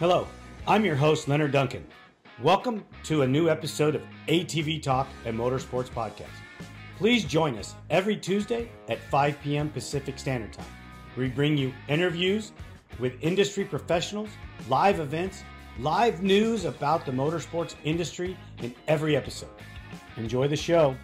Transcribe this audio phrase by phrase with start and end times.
[0.00, 0.26] Hello,
[0.66, 1.86] I'm your host, Leonard Duncan.
[2.40, 6.32] Welcome to a new episode of ATV Talk and Motorsports Podcast.
[6.96, 9.68] Please join us every Tuesday at 5 p.m.
[9.68, 10.64] Pacific Standard Time.
[11.18, 12.52] We bring you interviews
[12.98, 14.30] with industry professionals,
[14.70, 15.44] live events,
[15.78, 19.50] live news about the motorsports industry in every episode.
[20.16, 20.96] Enjoy the show.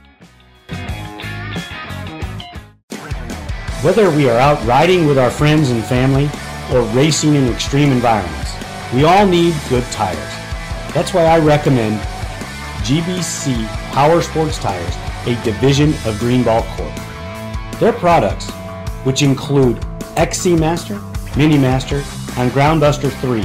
[3.82, 6.30] Whether we are out riding with our friends and family
[6.72, 8.45] or racing in extreme environments,
[8.94, 10.18] we all need good tires.
[10.94, 12.00] That's why I recommend
[12.84, 14.94] GBC Power Sports Tires,
[15.26, 17.80] a division of Greenball Corp.
[17.80, 18.48] Their products,
[19.04, 19.84] which include
[20.16, 21.00] XC Master,
[21.36, 21.96] Mini Master,
[22.38, 23.42] and Groundbuster 3,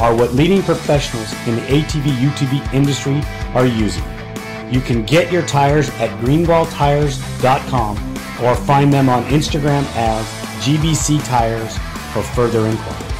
[0.00, 3.20] are what leading professionals in the ATV UTV industry
[3.54, 4.04] are using.
[4.70, 10.26] You can get your tires at greenballtires.com or find them on Instagram as
[10.64, 11.76] GBC Tires
[12.12, 13.15] for further inquiry.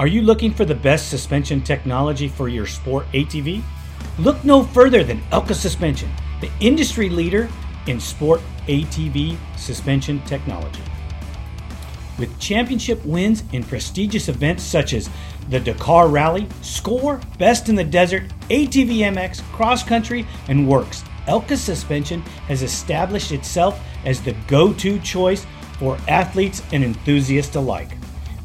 [0.00, 3.62] Are you looking for the best suspension technology for your sport ATV?
[4.18, 7.50] Look no further than Elka Suspension, the industry leader
[7.86, 10.80] in sport ATV suspension technology.
[12.18, 15.10] With championship wins in prestigious events such as
[15.50, 21.58] the Dakar Rally, Score, Best in the Desert, ATV MX, Cross Country, and Works, Elka
[21.58, 25.44] Suspension has established itself as the go to choice
[25.78, 27.99] for athletes and enthusiasts alike.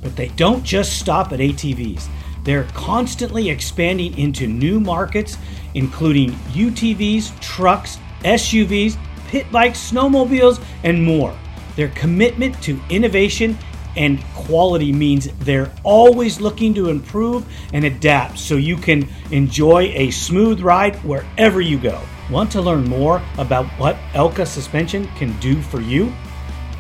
[0.05, 2.07] But they don't just stop at ATVs.
[2.43, 5.35] They're constantly expanding into new markets,
[5.73, 11.35] including UTVs, trucks, SUVs, pit bikes, snowmobiles, and more.
[11.75, 13.57] Their commitment to innovation
[13.97, 20.11] and quality means they're always looking to improve and adapt so you can enjoy a
[20.11, 21.99] smooth ride wherever you go.
[22.29, 26.13] Want to learn more about what Elka Suspension can do for you?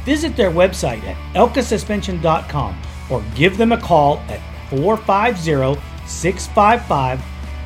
[0.03, 2.77] Visit their website at elkasuspension.com
[3.09, 4.39] or give them a call at
[4.69, 7.23] 450 655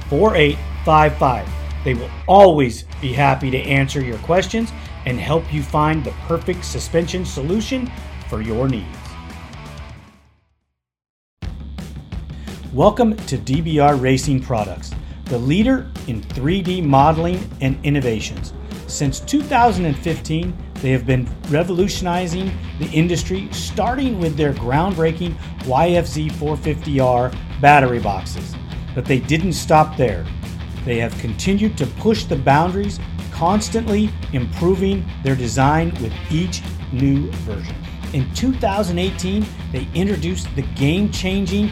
[0.10, 1.50] 4855.
[1.84, 4.72] They will always be happy to answer your questions
[5.06, 7.90] and help you find the perfect suspension solution
[8.28, 8.86] for your needs.
[12.74, 14.92] Welcome to DBR Racing Products,
[15.26, 18.54] the leader in 3D modeling and innovations.
[18.88, 28.00] Since 2015, they have been revolutionizing the industry, starting with their groundbreaking YFZ 450R battery
[28.00, 28.56] boxes.
[28.96, 30.26] But they didn't stop there.
[30.86, 33.00] They have continued to push the boundaries,
[33.32, 37.76] constantly improving their design with each new version.
[38.14, 41.70] In 2018, they introduced the game changing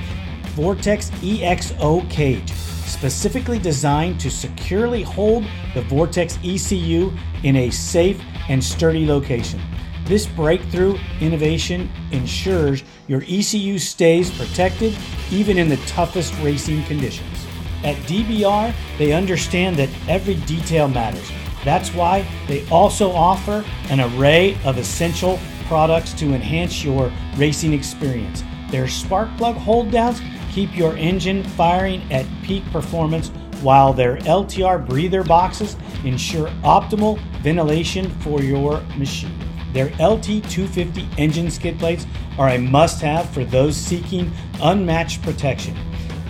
[0.50, 2.52] Vortex EXO cage,
[2.88, 7.12] specifically designed to securely hold the Vortex ECU
[7.44, 9.62] in a safe and sturdy location.
[10.06, 14.98] This breakthrough innovation ensures your ECU stays protected
[15.32, 17.46] even in the toughest racing conditions.
[17.84, 21.30] At DBR, they understand that every detail matters.
[21.66, 28.44] That's why they also offer an array of essential products to enhance your racing experience.
[28.72, 30.22] Their spark plug hold downs
[30.58, 33.30] keep your engine firing at peak performance
[33.62, 39.38] while their LTR breather boxes ensure optimal ventilation for your machine.
[39.72, 42.08] Their LT250 engine skid plates
[42.40, 45.78] are a must have for those seeking unmatched protection.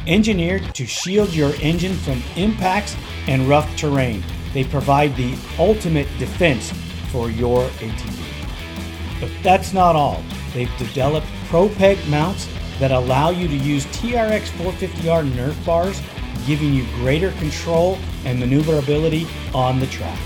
[0.07, 4.21] Engineered to shield your engine from impacts and rough terrain,
[4.53, 6.73] they provide the ultimate defense
[7.13, 9.21] for your ATV.
[9.21, 10.21] But that's not all.
[10.53, 12.49] They've developed ProPeg mounts
[12.79, 16.01] that allow you to use TRX 450R Nerf bars
[16.45, 20.19] giving you greater control and maneuverability on the track.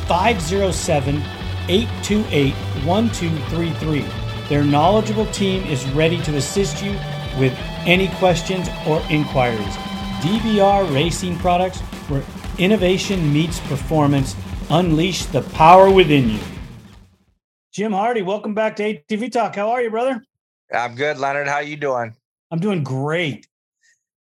[0.07, 1.17] 507
[1.67, 2.53] 828
[2.85, 4.05] 1233.
[4.49, 6.97] Their knowledgeable team is ready to assist you
[7.39, 7.53] with
[7.85, 9.75] any questions or inquiries.
[10.21, 12.23] DBR Racing Products, where
[12.57, 14.35] innovation meets performance.
[14.69, 16.39] Unleash the power within you.
[17.71, 19.55] Jim Hardy, welcome back to ATV Talk.
[19.55, 20.23] How are you, brother?
[20.73, 21.47] I'm good, Leonard.
[21.47, 22.15] How you doing?
[22.51, 23.47] I'm doing great.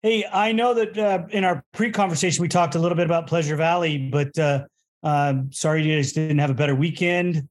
[0.03, 3.55] Hey, I know that uh, in our pre-conversation we talked a little bit about Pleasure
[3.55, 4.65] Valley, but uh,
[5.01, 7.47] uh, sorry you guys didn't have a better weekend.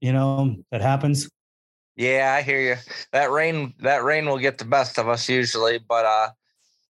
[0.00, 1.28] You know that happens.
[2.02, 2.76] Yeah, I hear you.
[3.12, 6.30] That rain, that rain will get the best of us usually, but uh,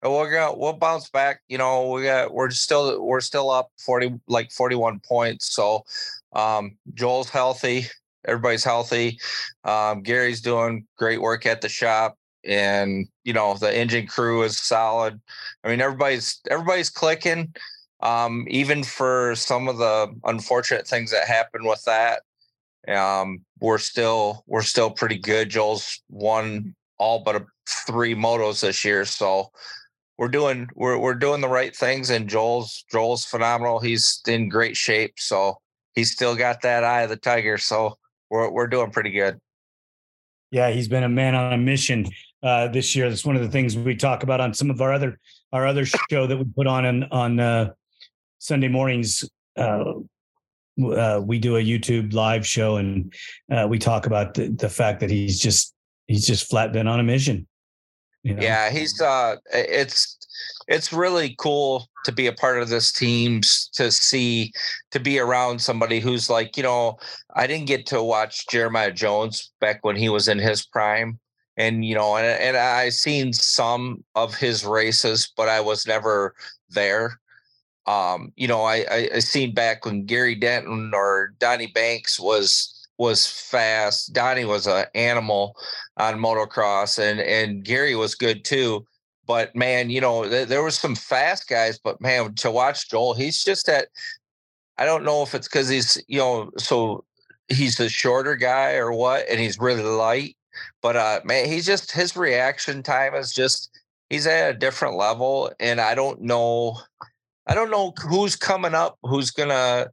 [0.03, 1.43] gonna we'll bounce back.
[1.49, 5.55] You know, we got we're still we're still up forty like forty one points.
[5.55, 5.85] So,
[6.32, 7.87] um, Joel's healthy,
[8.26, 9.20] everybody's healthy.
[9.64, 14.59] Um, Gary's doing great work at the shop, and you know the engine crew is
[14.59, 15.20] solid.
[15.62, 17.55] I mean, everybody's everybody's clicking.
[18.00, 22.23] Um, even for some of the unfortunate things that happened with that,
[22.88, 25.50] um, we're still we're still pretty good.
[25.50, 27.47] Joel's won all but a,
[27.87, 29.50] three motos this year, so
[30.19, 32.11] we're doing we're we're doing the right things.
[32.11, 33.81] And Joel's Joel's phenomenal.
[33.81, 35.59] He's in great shape, so
[35.94, 37.59] he's still got that eye of the tiger.
[37.59, 37.97] So
[38.31, 39.38] we're we're doing pretty good.
[40.50, 42.06] Yeah, he's been a man on a mission
[42.43, 43.09] uh, this year.
[43.09, 45.19] That's one of the things we talk about on some of our other
[45.53, 47.71] our other show that we put on on, on uh,
[48.38, 49.25] Sunday mornings.
[49.56, 49.94] Uh,
[50.82, 53.12] uh, we do a YouTube live show, and
[53.50, 55.75] uh, we talk about the, the fact that he's just
[56.06, 57.46] he's just flat been on a mission.
[58.23, 58.43] You know?
[58.43, 60.17] Yeah, he's uh, it's
[60.69, 63.40] it's really cool to be a part of this team
[63.73, 64.52] to see
[64.90, 66.96] to be around somebody who's like you know
[67.34, 71.19] i didn't get to watch jeremiah jones back when he was in his prime
[71.56, 76.34] and you know and, and i seen some of his races but i was never
[76.70, 77.19] there
[77.87, 82.73] um you know i i, I seen back when gary denton or donnie banks was
[82.99, 85.56] was fast donnie was an animal
[85.99, 88.87] on motocross and and gary was good too
[89.27, 93.15] but man, you know, th- there was some fast guys, but man, to watch Joel,
[93.15, 93.88] he's just at.
[94.79, 97.05] I don't know if it's because he's you know so
[97.49, 100.37] he's a shorter guy or what, and he's really light.
[100.81, 103.71] But uh, man, he's just his reaction time is just
[104.11, 106.79] he's at a different level, and I don't know,
[107.47, 109.89] I don't know who's coming up, who's gonna,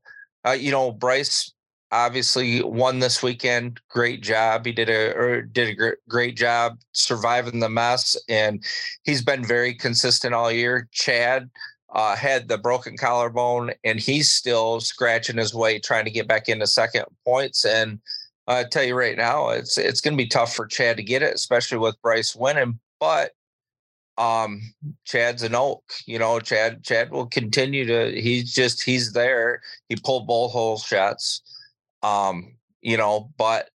[0.45, 1.53] uh, you know, Bryce
[1.91, 3.79] obviously won this weekend.
[3.89, 4.65] Great job.
[4.65, 8.63] He did a or did a great job surviving the mess, and
[9.03, 10.89] he's been very consistent all year.
[10.91, 11.49] Chad
[11.93, 16.49] uh, had the broken collarbone, and he's still scratching his way trying to get back
[16.49, 17.63] into second points.
[17.65, 17.99] And
[18.47, 21.21] I tell you right now, it's it's going to be tough for Chad to get
[21.21, 22.79] it, especially with Bryce winning.
[22.99, 23.31] But
[24.17, 24.61] um
[25.05, 29.95] chad's an oak you know chad chad will continue to he's just he's there he
[29.95, 31.41] pulled both hole shots
[32.03, 33.69] um, you know, but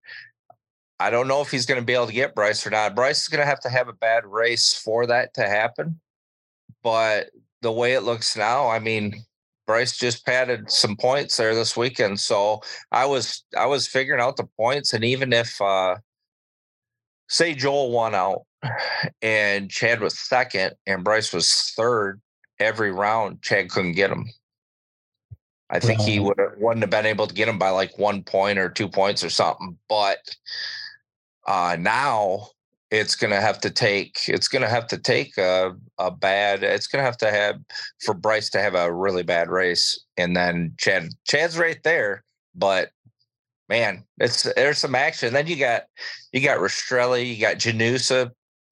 [1.00, 2.94] I don't know if he's going to be able to get Bryce or not.
[2.94, 5.99] Bryce is going to have to have a bad race for that to happen.
[6.82, 7.31] But
[7.62, 9.25] the way it looks now, I mean,
[9.67, 12.20] Bryce just padded some points there this weekend.
[12.20, 12.61] So
[12.93, 15.96] I was I was figuring out the points, and even if uh
[17.29, 18.43] say Joel won out
[19.23, 22.21] and Chad was second and Bryce was third
[22.59, 24.27] every round, Chad couldn't get him.
[25.71, 28.59] I think he would wouldn't have been able to get him by like one point
[28.59, 29.77] or two points or something.
[29.87, 30.19] But
[31.47, 32.49] uh, now
[32.91, 36.63] it's going to have to take it's going to have to take a, a bad
[36.63, 37.61] it's going to have to have
[38.03, 42.91] for Bryce to have a really bad race and then Chad Chad's right there but
[43.69, 45.82] man it's there's some action then you got
[46.32, 48.31] you got Rastrelli you got Janusa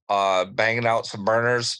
[0.09, 1.79] uh banging out some burners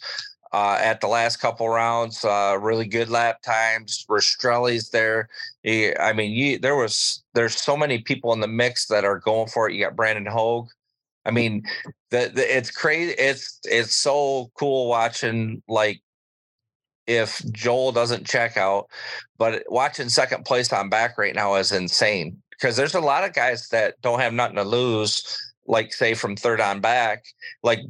[0.53, 2.25] uh, at the last couple rounds.
[2.25, 4.07] Uh, really good lap times.
[4.09, 5.29] Rastrelli's there.
[5.63, 9.19] He, I mean, you, there was there's so many people in the mix that are
[9.19, 9.75] going for it.
[9.75, 10.69] You got Brandon Hogue.
[11.27, 11.65] I mean,
[12.11, 13.13] the, the it's crazy.
[13.19, 16.01] It's it's so cool watching like
[17.07, 18.89] if Joel doesn't check out,
[19.37, 23.33] but watching second place on back right now is insane because there's a lot of
[23.33, 27.25] guys that don't have nothing to lose, like say from third on back,
[27.63, 27.81] like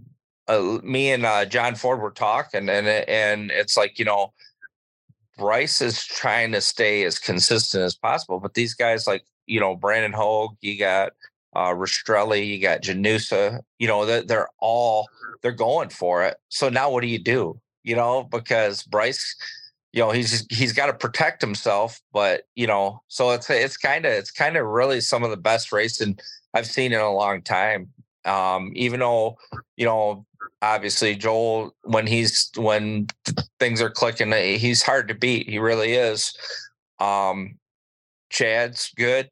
[0.49, 4.33] uh, me and uh, John Ford were talking, and and it's like you know,
[5.37, 9.77] Bryce is trying to stay as consistent as possible, but these guys like you know
[9.77, 11.13] Brandon Hogue, you got
[11.55, 15.09] uh, Rastrelli, you got Janusa, you know they're, they're all
[15.43, 16.37] they're going for it.
[16.49, 17.61] So now what do you do?
[17.83, 19.37] You know because Bryce,
[19.97, 24.05] you know he's he's got to protect himself, but you know so it's it's kind
[24.05, 26.19] of it's kind of really some of the best racing
[26.53, 27.89] I've seen in a long time.
[28.27, 29.39] Um, even though
[29.79, 30.27] you know
[30.61, 33.07] obviously Joel when he's when
[33.59, 36.37] things are clicking eh, he's hard to beat he really is.
[37.01, 37.59] Um
[38.29, 39.31] Chad's good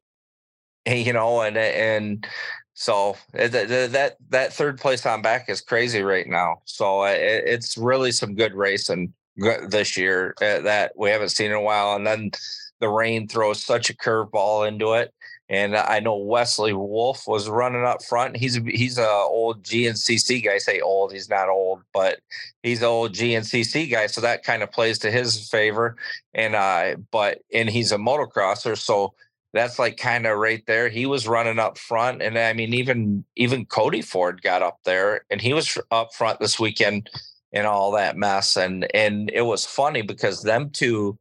[0.87, 2.27] you know and and
[2.73, 6.63] so eh, that that third place on back is crazy right now.
[6.65, 11.57] So eh, it, it's really some good racing this year that we haven't seen in
[11.57, 12.31] a while and then
[12.79, 15.13] the rain throws such a curveball into it
[15.47, 18.35] and I know Wesley Wolf was running up front.
[18.35, 20.53] He's he's a old GNCC guy.
[20.53, 22.19] I say old, he's not old, but
[22.63, 24.07] he's an old GNCC guy.
[24.07, 25.97] So that kind of plays to his favor.
[26.33, 29.13] And uh, but and he's a motocrosser, so
[29.53, 30.89] that's like kind of right there.
[30.89, 35.25] He was running up front, and I mean even even Cody Ford got up there,
[35.29, 37.07] and he was up front this weekend
[37.55, 38.57] in all that mess.
[38.57, 41.17] And and it was funny because them two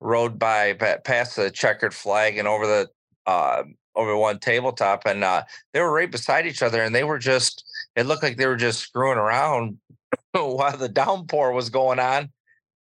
[0.00, 0.72] rode by
[1.04, 2.88] past the checkered flag and over the
[3.26, 7.18] uh, over one tabletop, and uh, they were right beside each other, and they were
[7.18, 7.64] just.
[7.94, 9.78] It looked like they were just screwing around
[10.32, 12.30] while the downpour was going on,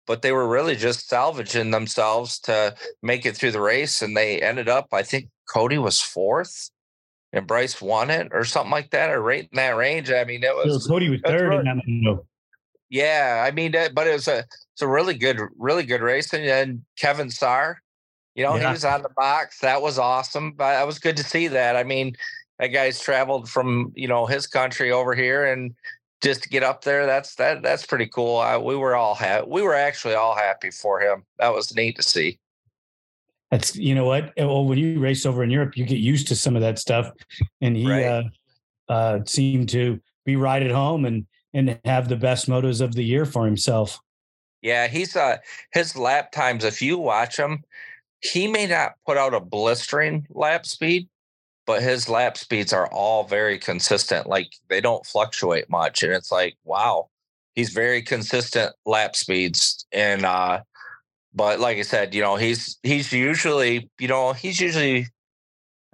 [0.05, 4.39] but they were really just salvaging themselves to make it through the race, and they
[4.39, 4.87] ended up.
[4.93, 6.69] I think Cody was fourth,
[7.33, 10.11] and Bryce won it, or something like that, or right in that range.
[10.11, 12.19] I mean, it was so Cody was third really, in that.
[12.89, 14.39] Yeah, I mean, but it was a
[14.73, 17.81] it's a really good, really good race, and, and Kevin Starr
[18.39, 18.67] you know, yeah.
[18.67, 19.59] he was on the box.
[19.59, 20.53] That was awesome.
[20.53, 21.75] But it was good to see that.
[21.75, 22.15] I mean,
[22.57, 25.75] that guy's traveled from you know his country over here, and
[26.21, 28.37] just to get up there, that's that that's pretty cool.
[28.37, 29.45] I, we were all happy.
[29.49, 31.25] We were actually all happy for him.
[31.37, 32.39] That was neat to see.
[33.51, 34.31] That's you know what.
[34.37, 36.79] Eh, well, when you race over in Europe, you get used to some of that
[36.79, 37.11] stuff,
[37.59, 38.05] and he right.
[38.05, 38.23] uh,
[38.87, 43.03] uh, seemed to be right at home and and have the best motos of the
[43.03, 43.99] year for himself.
[44.61, 45.37] Yeah, he's uh
[45.71, 46.63] his lap times.
[46.63, 47.63] If you watch him,
[48.21, 51.07] he may not put out a blistering lap speed,
[51.65, 54.27] but his lap speeds are all very consistent.
[54.27, 56.03] Like they don't fluctuate much.
[56.03, 57.09] And it's like, wow,
[57.55, 59.85] he's very consistent lap speeds.
[59.91, 60.61] And uh
[61.33, 65.07] but like I said, you know, he's he's usually, you know, he's usually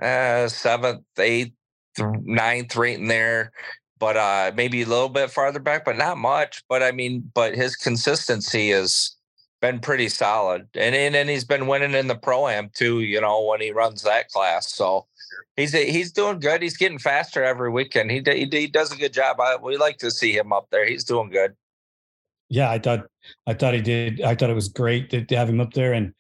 [0.02, 1.54] uh seventh, eighth,
[2.00, 3.52] ninth, right in there.
[4.00, 6.64] But uh maybe a little bit farther back, but not much.
[6.68, 9.16] But I mean, but his consistency has
[9.62, 13.02] been pretty solid, and and, and he's been winning in the pro am too.
[13.02, 15.08] You know when he runs that class, so
[15.56, 16.62] he's he's doing good.
[16.62, 18.12] He's getting faster every weekend.
[18.12, 19.40] He he, he does a good job.
[19.40, 20.86] I, we like to see him up there.
[20.86, 21.56] He's doing good.
[22.50, 23.06] Yeah, I thought
[23.48, 24.22] I thought he did.
[24.22, 26.14] I thought it was great to, to have him up there, and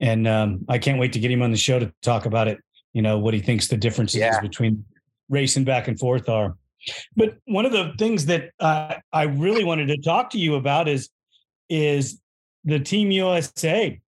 [0.00, 2.58] and um, I can't wait to get him on the show to talk about it.
[2.92, 4.40] You know what he thinks the differences yeah.
[4.40, 4.84] between
[5.28, 6.56] racing back and forth are.
[7.16, 10.88] But one of the things that uh, I really wanted to talk to you about
[10.88, 11.08] is
[11.68, 12.20] is
[12.64, 14.00] the Team USA.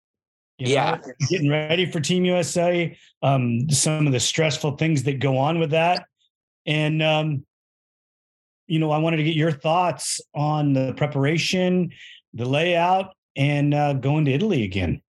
[0.59, 2.97] yeah, know, getting ready for Team USA.
[3.23, 6.07] Um, some of the stressful things that go on with that,
[6.67, 7.45] and um,
[8.67, 11.91] you know, I wanted to get your thoughts on the preparation,
[12.33, 15.03] the layout, and uh, going to Italy again.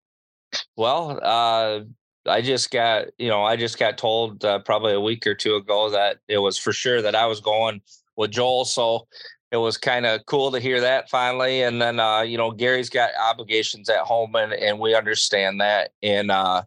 [0.75, 1.81] Well, uh,
[2.27, 5.55] I just got, you know, I just got told uh, probably a week or two
[5.55, 7.81] ago that it was for sure that I was going
[8.15, 8.65] with Joel.
[8.65, 9.07] So
[9.51, 11.61] it was kind of cool to hear that finally.
[11.61, 15.91] And then, uh, you know, Gary's got obligations at home and, and we understand that.
[16.01, 16.63] And, uh,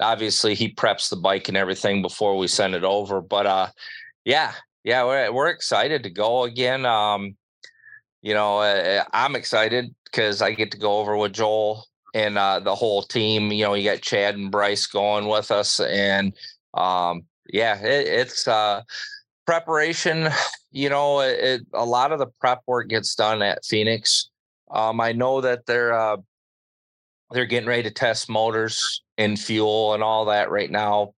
[0.00, 3.68] obviously he preps the bike and everything before we send it over, but, uh,
[4.24, 4.52] yeah,
[4.84, 6.86] yeah, we're, we're excited to go again.
[6.86, 7.36] Um,
[8.22, 11.86] you know, uh, I'm excited because I get to go over with Joel
[12.18, 13.52] and uh, the whole team.
[13.52, 16.32] You know, you got Chad and Bryce going with us, and
[16.74, 17.22] um,
[17.52, 18.82] yeah, it, it's uh,
[19.46, 20.28] preparation,
[20.72, 24.30] you know, it, a lot of the prep work gets done at Phoenix.
[24.70, 26.18] Um, I know that they're uh,
[27.30, 31.14] they're getting ready to test motors and fuel and all that right now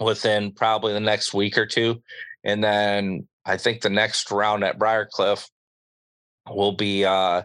[0.00, 2.02] within probably the next week or two.
[2.44, 5.48] And then I think the next round at Briarcliff
[6.48, 7.42] will be uh,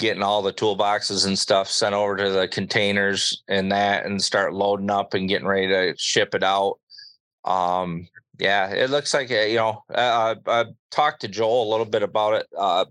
[0.00, 4.54] getting all the toolboxes and stuff sent over to the containers and that and start
[4.54, 6.78] loading up and getting ready to ship it out.
[7.44, 9.84] Um, yeah, it looks like you know.
[9.94, 12.46] Uh, I talked to Joel a little bit about it.
[12.56, 12.86] Uh,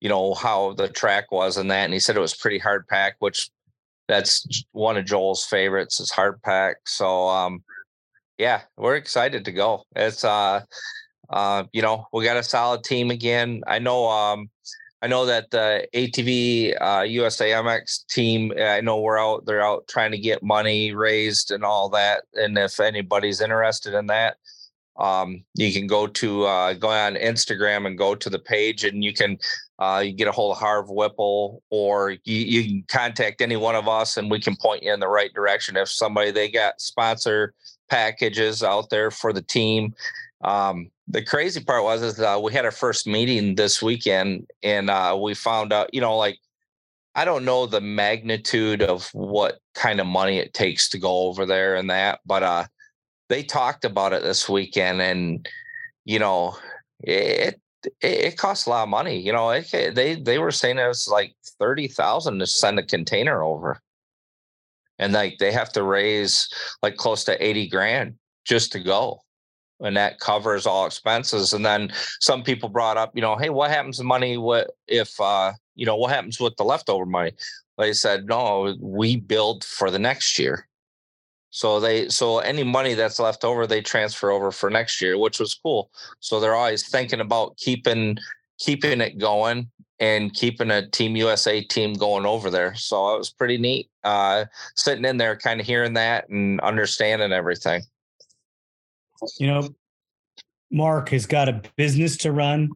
[0.00, 2.86] you know how the track was and that, and he said it was pretty hard
[2.86, 3.50] pack, which
[4.06, 6.76] that's one of Joel's favorites is hard pack.
[6.86, 7.62] So um,
[8.38, 9.82] yeah, we're excited to go.
[9.96, 10.62] It's uh,
[11.30, 13.62] uh, you know, we got a solid team again.
[13.66, 14.48] I know um,
[15.00, 18.52] I know that the ATV uh, USAMX team.
[18.58, 19.46] I know we're out.
[19.46, 22.24] They're out trying to get money raised and all that.
[22.34, 24.38] And if anybody's interested in that,
[24.98, 29.04] um, you can go to uh, go on Instagram and go to the page, and
[29.04, 29.38] you can
[29.78, 33.76] uh, you get a hold of Harv Whipple, or you, you can contact any one
[33.76, 35.76] of us, and we can point you in the right direction.
[35.76, 37.54] If somebody they got sponsor
[37.88, 39.94] packages out there for the team.
[40.42, 45.18] Um, the crazy part was is we had our first meeting this weekend, and uh,
[45.20, 46.38] we found out, you know, like
[47.14, 51.46] I don't know the magnitude of what kind of money it takes to go over
[51.46, 52.64] there and that, but uh,
[53.28, 55.48] they talked about it this weekend, and
[56.04, 56.56] you know,
[57.00, 59.18] it it, it costs a lot of money.
[59.20, 62.84] You know, it, they they were saying it was like thirty thousand to send a
[62.84, 63.80] container over,
[64.98, 66.48] and like they have to raise
[66.82, 68.14] like close to eighty grand
[68.44, 69.20] just to go
[69.80, 71.52] and that covers all expenses.
[71.52, 74.36] And then some people brought up, you know, hey, what happens to money?
[74.36, 77.32] What if, uh, you know, what happens with the leftover money?
[77.76, 80.66] They said, no, we build for the next year.
[81.50, 85.40] So they so any money that's left over they transfer over for next year, which
[85.40, 85.90] was cool.
[86.20, 88.18] So they're always thinking about keeping
[88.58, 92.74] keeping it going and keeping a Team USA team going over there.
[92.74, 93.88] So it was pretty neat.
[94.04, 94.44] Uh,
[94.76, 97.82] sitting in there, kind of hearing that and understanding everything.
[99.38, 99.68] You know,
[100.70, 102.70] Mark has got a business to run.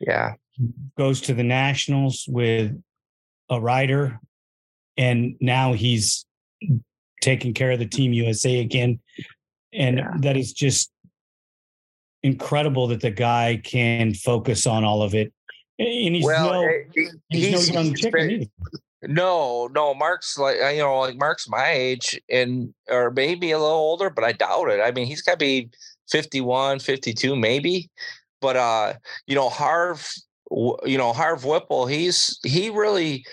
[0.00, 0.34] Yeah.
[0.96, 2.80] Goes to the nationals with
[3.50, 4.20] a rider,
[4.96, 6.26] and now he's
[7.20, 9.00] taking care of the team USA again.
[9.72, 10.12] And yeah.
[10.18, 10.90] that is just
[12.22, 15.32] incredible that the guy can focus on all of it.
[15.78, 18.46] And he's well, no, eh, he, he's, he's, no young chicken either.
[19.08, 23.74] No, no, Mark's like you know, like Mark's my age and or maybe a little
[23.74, 24.80] older, but I doubt it.
[24.80, 25.70] I mean, he's got to be
[26.10, 27.90] 51, 52 maybe.
[28.40, 28.94] But uh,
[29.26, 30.08] you know, Harv
[30.50, 33.24] you know, Harv Whipple, he's he really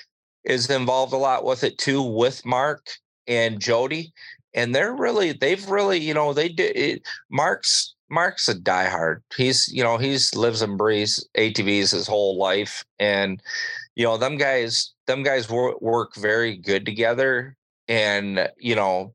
[0.46, 2.88] is involved a lot with it too with Mark
[3.28, 4.13] and Jody.
[4.54, 9.22] And they're really they've really, you know, they did it, Mark's Mark's a diehard.
[9.36, 12.84] He's, you know, he's lives and breathes ATVs his whole life.
[13.00, 13.42] And,
[13.95, 17.55] you know, them guys, them guys work, work very good together.
[17.88, 19.13] And, you know,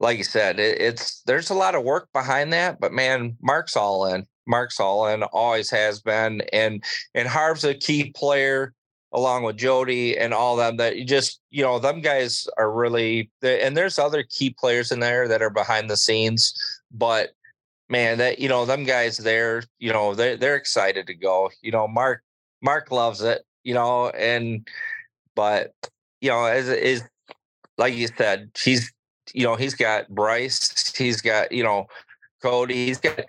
[0.00, 3.76] like you said, it, it's there's a lot of work behind that, but man, Mark's
[3.76, 4.26] all in.
[4.46, 8.72] Mark's all in, always has been, and and Harv's a key player
[9.12, 13.30] along with Jody and all them that you just you know them guys are really
[13.42, 16.54] and there's other key players in there that are behind the scenes,
[16.92, 17.30] but
[17.88, 21.50] man, that you know them guys there, you know they they're excited to go.
[21.62, 22.22] You know, Mark
[22.62, 24.66] Mark loves it, you know, and
[25.34, 25.74] but
[26.20, 27.02] you know as is
[27.76, 28.92] like you said, he's
[29.34, 31.88] you know he's got Bryce, he's got you know
[32.42, 33.20] Cody, he's got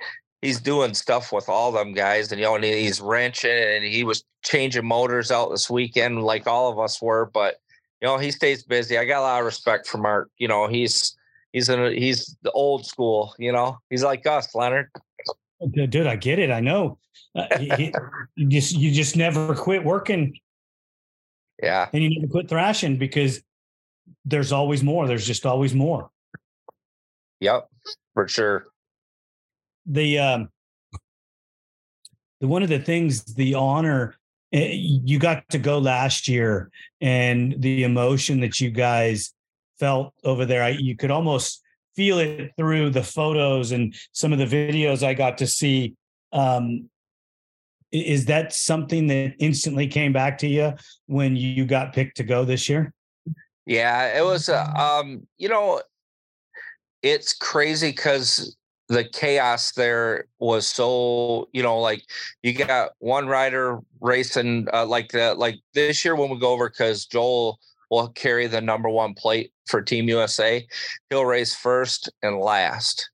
[0.43, 4.03] he's doing stuff with all them guys, and you know, and he's wrenching, and he
[4.03, 7.31] was changing motors out this weekend, like all of us were.
[7.33, 7.55] But
[7.99, 8.95] you know, he stays busy.
[8.95, 10.29] I got a lot of respect for Mark.
[10.37, 11.17] You know, he's
[11.51, 13.33] he's in a, he's the old school.
[13.39, 14.91] You know, he's like us, Leonard.
[15.71, 16.51] Dude, I get it.
[16.51, 16.99] I know.
[17.35, 17.93] Uh, he,
[18.35, 20.37] you just you just never quit working.
[21.61, 23.41] Yeah, and you never quit thrashing because
[24.25, 25.07] there's always more.
[25.07, 26.09] There's just always more.
[27.39, 27.69] Yep,
[28.13, 28.67] for sure
[29.87, 30.49] the um,
[32.41, 34.15] the one of the things the honor
[34.53, 36.69] eh, you got to go last year
[37.01, 39.33] and the emotion that you guys
[39.79, 41.63] felt over there I, you could almost
[41.97, 45.93] feel it through the photos and some of the videos i got to see
[46.31, 46.89] um,
[47.91, 50.73] is that something that instantly came back to you
[51.05, 52.93] when you got picked to go this year?
[53.65, 55.81] Yeah it was uh, um you know
[57.01, 58.55] it's crazy because
[58.89, 62.01] the chaos there was so you know like
[62.43, 66.69] you got one rider racing uh, like that like this year when we go over
[66.69, 67.59] because joel
[67.91, 70.65] will carry the number one plate for team usa
[71.09, 73.09] he'll race first and last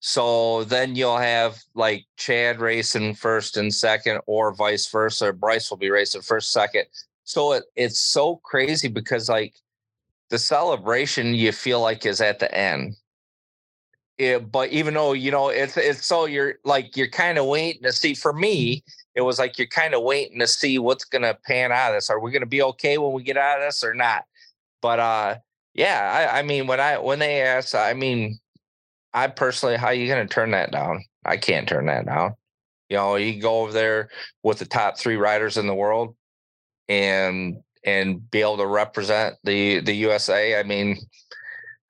[0.00, 5.78] so then you'll have like chad racing first and second or vice versa bryce will
[5.78, 6.84] be racing first second
[7.24, 9.54] so it, it's so crazy because like
[10.30, 12.96] the celebration you feel like is at the end
[14.18, 17.82] it, but even though you know it's it's so you're like you're kind of waiting
[17.82, 18.14] to see.
[18.14, 21.90] For me, it was like you're kind of waiting to see what's gonna pan out
[21.90, 22.10] of this.
[22.10, 24.24] Are we gonna be okay when we get out of this or not?
[24.80, 25.36] But uh,
[25.74, 28.38] yeah, I, I mean when I when they ask, I mean,
[29.14, 31.04] I personally, how you gonna turn that down?
[31.24, 32.34] I can't turn that down.
[32.88, 34.10] You know, you go over there
[34.42, 36.14] with the top three riders in the world,
[36.88, 40.58] and and be able to represent the the USA.
[40.58, 40.98] I mean,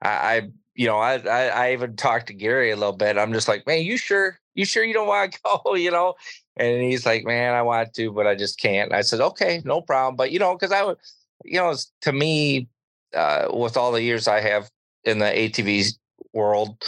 [0.00, 0.42] I, I
[0.74, 3.18] you know, I, I, I even talked to Gary a little bit.
[3.18, 4.38] I'm just like, man, you sure?
[4.54, 5.74] You sure you don't want to go?
[5.74, 6.14] You know,
[6.56, 8.90] and he's like, man, I want to, but I just can't.
[8.90, 10.16] And I said, okay, no problem.
[10.16, 10.98] But you know, because I would,
[11.44, 12.68] you know, to me,
[13.14, 14.70] uh, with all the years I have
[15.04, 15.94] in the ATV
[16.32, 16.82] world,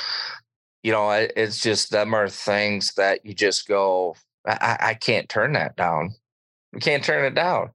[0.82, 5.52] you know, it's just them are things that you just go, I, I can't turn
[5.54, 6.10] that down.
[6.72, 7.70] You can't turn it down.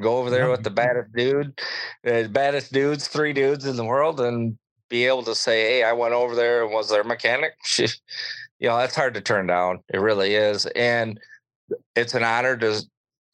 [0.00, 1.60] Go over there with the baddest dude,
[2.04, 4.56] the baddest dudes, three dudes in the world, and
[4.88, 7.88] be able to say, "Hey, I went over there and was their mechanic." you
[8.62, 9.80] know, that's hard to turn down.
[9.92, 11.18] It really is, and
[11.96, 12.82] it's an honor to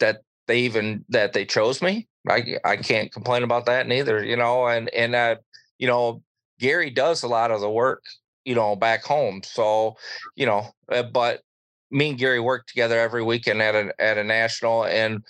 [0.01, 2.09] that they even that they chose me.
[2.29, 4.25] I I can't complain about that neither.
[4.25, 5.37] You know, and and uh,
[5.79, 6.23] you know,
[6.59, 8.03] Gary does a lot of the work.
[8.45, 9.43] You know, back home.
[9.43, 9.97] So,
[10.37, 11.41] you know, uh, but
[11.91, 15.23] me and Gary work together every weekend at a at a national, and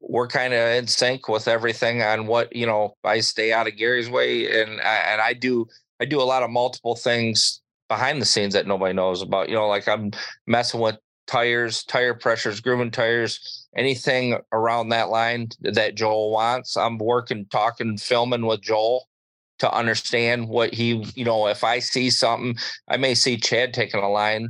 [0.00, 3.76] we're kind of in sync with everything on what you know i stay out of
[3.76, 5.66] gary's way and I, and i do
[6.00, 9.54] i do a lot of multiple things behind the scenes that nobody knows about you
[9.54, 10.12] know like i'm
[10.46, 16.98] messing with tires tire pressures grooving tires anything around that line that joel wants i'm
[16.98, 19.08] working talking filming with joel
[19.58, 22.56] to understand what he you know if i see something
[22.88, 24.48] i may see chad taking a line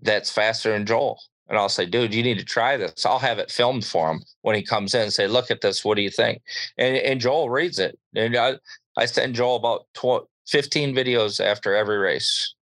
[0.00, 3.06] that's faster than joel and I'll say, dude, you need to try this.
[3.06, 5.84] I'll have it filmed for him when he comes in and say, look at this.
[5.84, 6.42] What do you think?
[6.76, 7.98] And, and Joel reads it.
[8.14, 8.58] And I,
[8.96, 12.54] I send Joel about 12, 15 videos after every race.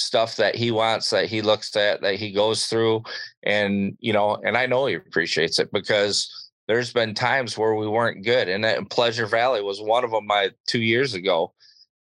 [0.00, 3.02] Stuff that he wants that he looks at that he goes through
[3.42, 7.86] and you know and i know he appreciates it because there's been times where we
[7.86, 11.52] weren't good and that pleasure valley was one of them my two years ago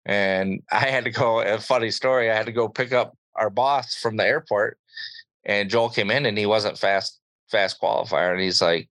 [0.04, 3.50] and i had to go a funny story i had to go pick up our
[3.50, 4.78] boss from the airport
[5.44, 8.88] and joel came in and he wasn't fast fast qualifier and he's like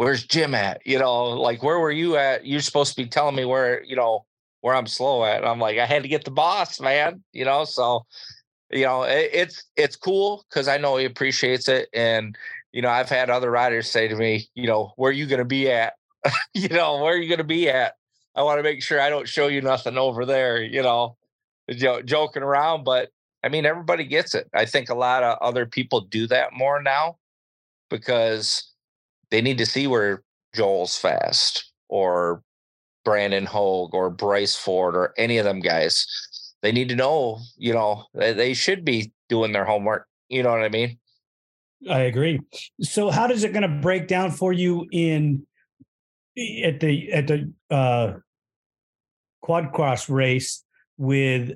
[0.00, 0.80] where's jim at?
[0.86, 2.46] You know like where were you at?
[2.46, 4.24] You're supposed to be telling me where you know
[4.60, 5.44] where I'm slow at.
[5.44, 7.22] I'm like, I had to get the boss, man.
[7.32, 8.04] You know, so
[8.70, 11.88] you know, it, it's it's cool because I know he appreciates it.
[11.92, 12.36] And,
[12.72, 15.44] you know, I've had other riders say to me, you know, where are you gonna
[15.44, 15.94] be at?
[16.54, 17.94] you know, where are you gonna be at?
[18.36, 21.16] I want to make sure I don't show you nothing over there, you know,
[22.04, 22.84] joking around.
[22.84, 23.10] But
[23.42, 24.48] I mean, everybody gets it.
[24.54, 27.16] I think a lot of other people do that more now
[27.88, 28.72] because
[29.30, 30.22] they need to see where
[30.54, 32.42] Joel's fast or
[33.04, 36.06] Brandon Hogue or Bryce Ford or any of them guys.
[36.62, 40.06] They need to know, you know, they should be doing their homework.
[40.28, 40.98] You know what I mean?
[41.88, 42.40] I agree.
[42.82, 45.46] So how does it going to break down for you in
[46.62, 48.14] at the at the uh
[49.40, 50.62] quad cross race
[50.98, 51.52] with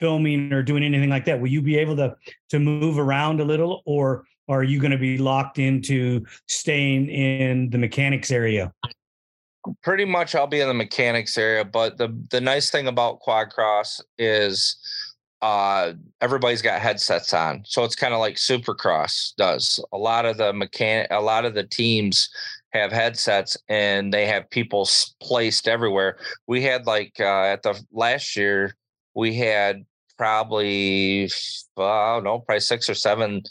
[0.00, 1.40] filming or doing anything like that?
[1.40, 2.16] Will you be able to
[2.50, 7.70] to move around a little or are you going to be locked into staying in
[7.70, 8.72] the mechanics area?
[9.82, 13.50] Pretty much I'll be in the mechanics area, but the the nice thing about quad
[13.50, 14.76] cross is
[15.42, 17.62] uh everybody's got headsets on.
[17.64, 19.84] So it's kind of like supercross does.
[19.92, 22.28] A lot of the mechanic a lot of the teams
[22.72, 24.88] have headsets and they have people
[25.20, 26.18] placed everywhere.
[26.46, 28.74] We had like uh at the last year
[29.14, 29.84] we had
[30.16, 31.30] probably
[31.76, 33.42] uh, no probably six or seven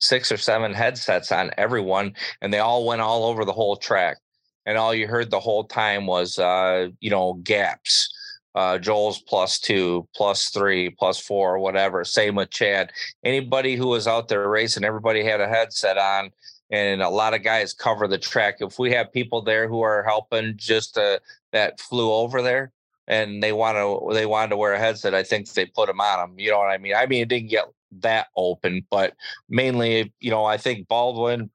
[0.00, 4.18] six or seven headsets on everyone and they all went all over the whole track
[4.66, 8.12] and all you heard the whole time was uh, you know gaps.
[8.54, 12.04] Uh, Joel's plus two, plus three, plus four, whatever.
[12.04, 12.90] Same with Chad.
[13.22, 16.30] Anybody who was out there racing, everybody had a headset on,
[16.70, 18.56] and a lot of guys cover the track.
[18.60, 21.18] If we have people there who are helping, just uh,
[21.52, 22.72] that flew over there,
[23.06, 26.00] and they want to they wanted to wear a headset, I think they put them
[26.00, 26.38] on them.
[26.38, 26.94] You know what I mean?
[26.94, 27.66] I mean, it didn't get
[28.00, 29.14] that open, but
[29.48, 31.50] mainly, you know, I think Baldwin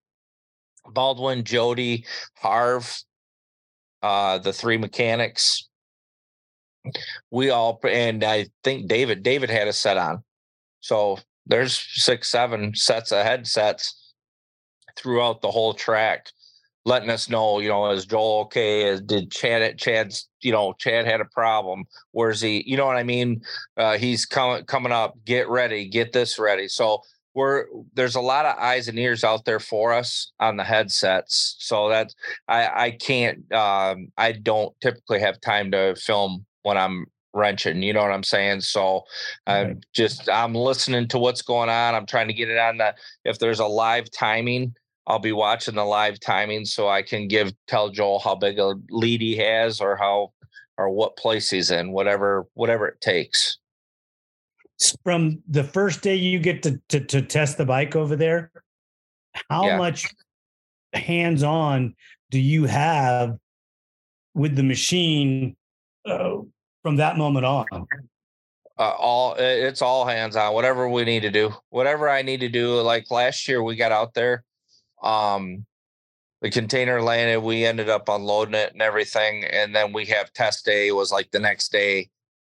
[0.89, 3.03] Baldwin, Jody, Harv,
[4.01, 5.67] uh, the three mechanics.
[7.29, 10.23] We all and I think David David had a set on.
[10.79, 14.13] So there's six, seven sets of headsets
[14.97, 16.27] throughout the whole track,
[16.85, 18.99] letting us know, you know, is Joel okay?
[18.99, 21.85] Did Chad Chad's, you know, Chad had a problem?
[22.11, 22.63] Where's he?
[22.65, 23.41] You know what I mean?
[23.77, 25.15] Uh, he's coming coming up.
[25.25, 25.87] Get ready.
[25.87, 26.67] Get this ready.
[26.67, 30.63] So we're there's a lot of eyes and ears out there for us on the
[30.63, 32.13] headsets so that
[32.47, 37.93] i i can't um i don't typically have time to film when i'm wrenching you
[37.93, 38.59] know what i'm saying?
[38.59, 39.03] So
[39.47, 42.93] i'm just i'm listening to what's going on i'm trying to get it on the
[43.23, 44.73] if there's a live timing
[45.07, 48.73] i'll be watching the live timing so i can give tell joel how big a
[48.89, 50.33] lead he has or how
[50.77, 53.57] or what place he's in whatever whatever it takes
[55.03, 58.51] from the first day you get to, to, to test the bike over there,
[59.49, 59.77] how yeah.
[59.77, 60.07] much
[60.93, 61.95] hands on
[62.29, 63.37] do you have
[64.33, 65.55] with the machine
[66.05, 66.37] uh,
[66.83, 67.65] from that moment on?
[68.77, 70.53] Uh, all it's all hands on.
[70.53, 72.81] Whatever we need to do, whatever I need to do.
[72.81, 74.43] Like last year, we got out there.
[75.03, 75.65] Um,
[76.41, 77.41] the container landed.
[77.41, 80.91] We ended up unloading it and everything, and then we have test day.
[80.91, 82.09] Was like the next day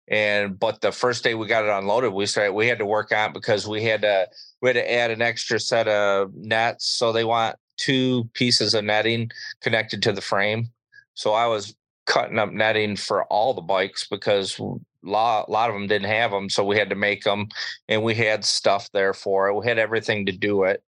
[0.09, 3.11] and but the first day we got it unloaded, we started we had to work
[3.11, 4.27] on because we had to
[4.61, 6.87] we had to add an extra set of nets.
[6.87, 9.29] So they want two pieces of netting
[9.61, 10.69] connected to the frame.
[11.13, 11.75] So I was
[12.07, 14.63] cutting up netting for all the bikes because a
[15.03, 16.49] lot, a lot of them didn't have them.
[16.49, 17.47] So we had to make them
[17.87, 19.55] and we had stuff there for it.
[19.55, 20.83] We had everything to do it.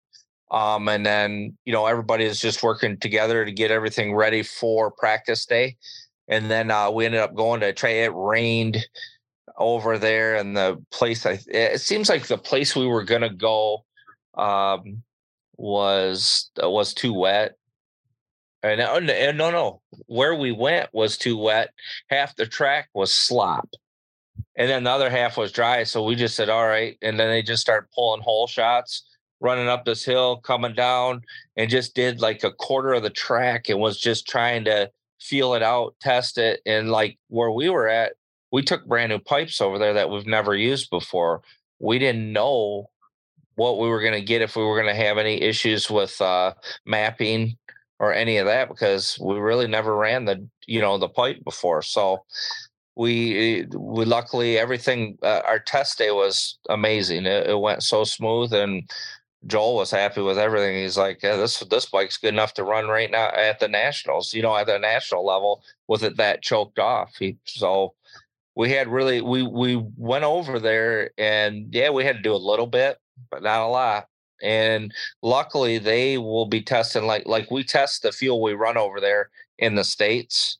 [0.50, 4.90] Um, and then, you know, everybody is just working together to get everything ready for
[4.90, 5.76] practice day
[6.28, 7.90] and then uh, we ended up going to try.
[7.90, 8.84] It rained
[9.56, 11.26] over there, and the place.
[11.26, 13.84] I it seems like the place we were gonna go
[14.36, 15.02] um,
[15.56, 17.54] was uh, was too wet.
[18.64, 21.70] And, uh, and no, no, where we went was too wet.
[22.10, 23.68] Half the track was slop,
[24.56, 25.84] and then the other half was dry.
[25.84, 29.04] So we just said, "All right." And then they just started pulling hole shots
[29.40, 31.22] running up this hill, coming down,
[31.56, 35.54] and just did like a quarter of the track and was just trying to feel
[35.54, 36.60] it out, test it.
[36.66, 38.12] And like where we were at,
[38.52, 41.42] we took brand new pipes over there that we've never used before.
[41.78, 42.88] We didn't know
[43.56, 46.20] what we were going to get if we were going to have any issues with
[46.20, 46.54] uh,
[46.86, 47.56] mapping
[47.98, 51.82] or any of that because we really never ran the you know the pipe before.
[51.82, 52.24] So
[52.96, 57.26] we we luckily everything uh, our test day was amazing.
[57.26, 58.88] It, it, went so smooth, and
[59.46, 60.76] Joel was happy with everything.
[60.76, 64.34] He's like, yeah, "This this bike's good enough to run right now at the nationals.
[64.34, 67.94] You know, at the national level with it that choked off." He so
[68.56, 72.36] we had really we we went over there, and yeah, we had to do a
[72.36, 72.98] little bit,
[73.30, 74.08] but not a lot.
[74.42, 79.00] And luckily, they will be testing like like we test the fuel we run over
[79.00, 80.58] there in the states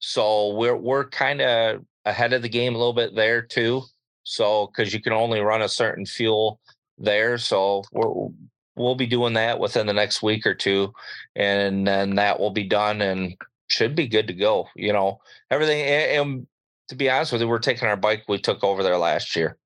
[0.00, 3.82] so we're we're kind of ahead of the game a little bit there too.
[4.24, 6.60] So because you can only run a certain fuel
[6.98, 8.28] there, so we're
[8.76, 10.92] we'll be doing that within the next week or two,
[11.36, 13.34] and then that will be done and
[13.68, 14.68] should be good to go.
[14.76, 15.82] You know everything.
[15.82, 16.46] And
[16.88, 19.56] to be honest with you, we're taking our bike we took over there last year,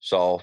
[0.00, 0.42] so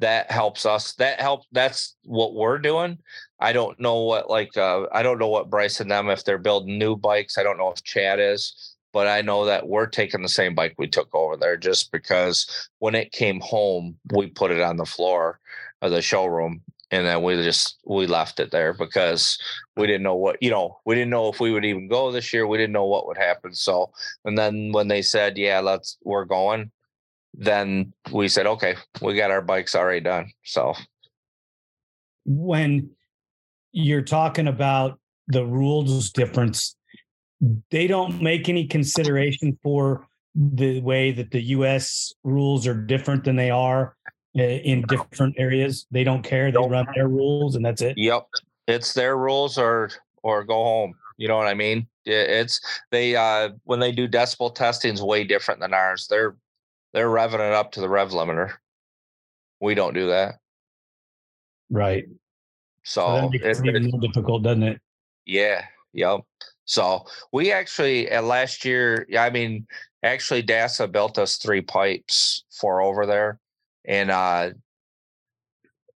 [0.00, 0.94] that helps us.
[0.94, 1.42] That help.
[1.52, 2.98] That's what we're doing.
[3.40, 6.38] I don't know what like uh, I don't know what Bryce and them if they're
[6.38, 7.38] building new bikes.
[7.38, 10.76] I don't know if Chad is, but I know that we're taking the same bike
[10.78, 14.86] we took over there just because when it came home, we put it on the
[14.86, 15.40] floor
[15.82, 19.36] of the showroom and then we just we left it there because
[19.76, 22.32] we didn't know what you know we didn't know if we would even go this
[22.32, 22.46] year.
[22.46, 23.52] We didn't know what would happen.
[23.52, 23.90] So
[24.24, 26.70] and then when they said yeah let's we're going
[27.34, 30.30] then we said okay we got our bikes already done.
[30.44, 30.74] So.
[32.26, 32.90] When
[33.72, 36.76] you're talking about the rules difference.
[37.70, 42.12] They don't make any consideration for the way that the U.S.
[42.24, 43.96] rules are different than they are
[44.36, 45.86] eh, in different areas.
[45.90, 46.50] They don't care.
[46.50, 47.96] They run their rules, and that's it.
[47.98, 48.26] Yep,
[48.66, 49.90] it's their rules or
[50.22, 50.94] or go home.
[51.16, 51.86] You know what I mean?
[52.04, 56.06] It's they uh when they do decibel testing is way different than ours.
[56.08, 56.36] They're
[56.92, 58.52] they're revving it up to the rev limiter.
[59.60, 60.36] We don't do that.
[61.70, 62.04] Right.
[62.82, 64.80] So, so that makes it even more difficult, doesn't it?
[65.24, 65.64] Yeah.
[65.92, 66.20] Yep.
[66.64, 69.66] So we actually at last year, I mean,
[70.02, 73.38] actually DASA built us three pipes for over there.
[73.84, 74.50] And uh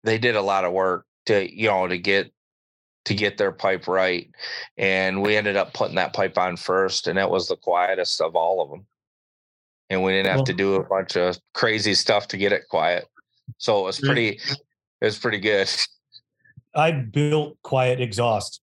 [0.05, 2.33] they did a lot of work to, you know, to get
[3.09, 4.31] to get their pipe right.
[4.77, 8.37] And we ended up putting that pipe on first, and it was the quietest of
[8.37, 8.87] all of them.
[9.91, 12.69] And we didn't have well, to do a bunch of crazy stuff to get it
[12.69, 13.07] quiet.
[13.57, 15.71] So it was pretty it was pretty good.
[16.75, 18.61] I built quiet exhaust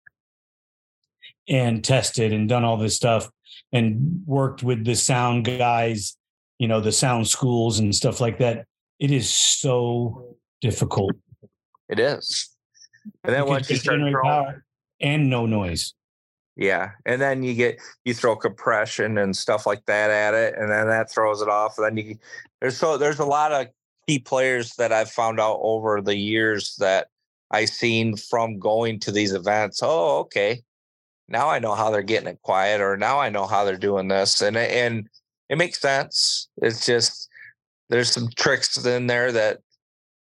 [1.48, 3.30] and tested and done all this stuff
[3.72, 6.16] and worked with the sound guys,
[6.58, 8.66] you know, the sound schools and stuff like that.
[8.98, 11.12] It is so difficult.
[11.88, 12.50] It is.
[13.24, 14.64] And then once you start throwing, power
[15.00, 15.94] and no noise.
[16.56, 16.92] Yeah.
[17.04, 20.86] And then you get you throw compression and stuff like that at it, and then
[20.88, 21.76] that throws it off.
[21.76, 22.16] And then you
[22.60, 23.66] there's so there's a lot of
[24.06, 27.08] key players that I've found out over the years that
[27.50, 29.80] I seen from going to these events.
[29.82, 30.62] Oh, okay.
[31.28, 34.08] Now I know how they're getting it quiet, or now I know how they're doing
[34.08, 35.08] this, and and
[35.48, 36.48] it makes sense.
[36.58, 37.28] It's just
[37.88, 39.60] there's some tricks in there that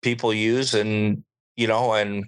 [0.02, 1.22] people use, and
[1.56, 2.26] you know, and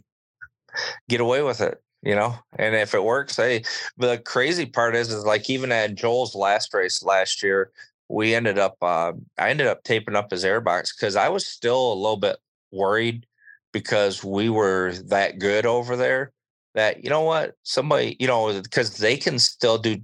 [1.09, 3.63] get away with it you know and if it works hey
[3.97, 7.71] the crazy part is is like even at joel's last race last year
[8.09, 11.93] we ended up uh, i ended up taping up his airbox because i was still
[11.93, 12.37] a little bit
[12.71, 13.27] worried
[13.73, 16.33] because we were that good over there
[16.79, 17.55] that you know what?
[17.63, 19.99] Somebody you know because they can still do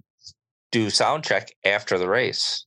[0.72, 2.66] do sound check after the race.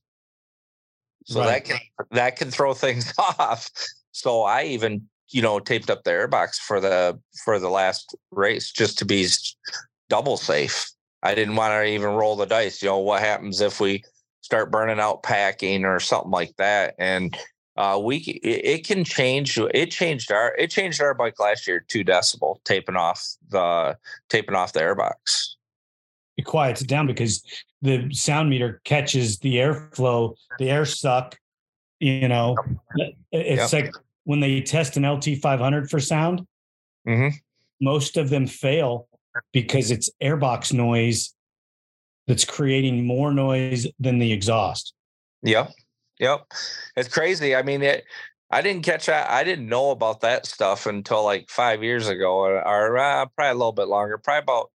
[1.26, 1.46] So right.
[1.46, 1.78] that can
[2.10, 3.70] that can throw things off.
[4.12, 8.72] So i even you know taped up the airbox for the for the last race
[8.72, 9.28] just to be
[10.08, 10.90] double safe.
[11.22, 14.02] I didn't want to even roll the dice you know what happens if we
[14.40, 17.36] start burning out packing or something like that and
[17.78, 19.56] uh, we it, it, can change.
[19.56, 23.96] It changed our it changed our bike last year two decibel taping off the
[24.28, 25.54] taping off the airbox.
[26.36, 27.40] It quiets it down because
[27.80, 31.38] the sound meter catches the airflow, the air suck.
[32.00, 32.56] You know,
[33.30, 33.84] it's yep.
[33.84, 36.44] like when they test an LT 500 for sound.
[37.06, 37.36] Mm-hmm.
[37.80, 39.06] Most of them fail
[39.52, 41.32] because it's airbox noise
[42.26, 44.94] that's creating more noise than the exhaust.
[45.42, 45.70] Yep.
[46.18, 46.52] Yep.
[46.96, 47.54] It's crazy.
[47.54, 48.04] I mean, it,
[48.50, 49.30] I didn't catch that.
[49.30, 53.50] I didn't know about that stuff until like five years ago or, or uh, probably
[53.50, 54.70] a little bit longer, probably about,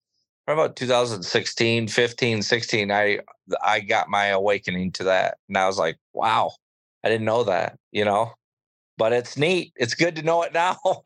[0.46, 2.92] probably about 2016, 15, 16.
[2.92, 3.20] I,
[3.64, 5.38] I got my awakening to that.
[5.48, 6.52] And I was like, wow,
[7.04, 8.32] I didn't know that, you know,
[8.98, 9.72] but it's neat.
[9.76, 10.78] It's good to know it now.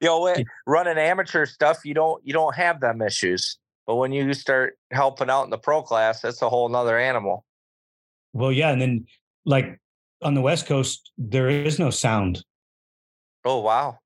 [0.00, 0.34] you know,
[0.66, 3.58] running amateur stuff, you don't, you don't have them issues.
[3.86, 7.44] But when you start helping out in the pro class, that's a whole nother animal.
[8.32, 8.70] Well, yeah.
[8.70, 9.06] And then
[9.44, 9.80] like
[10.22, 12.44] on the West Coast, there is no sound.
[13.44, 13.98] Oh wow!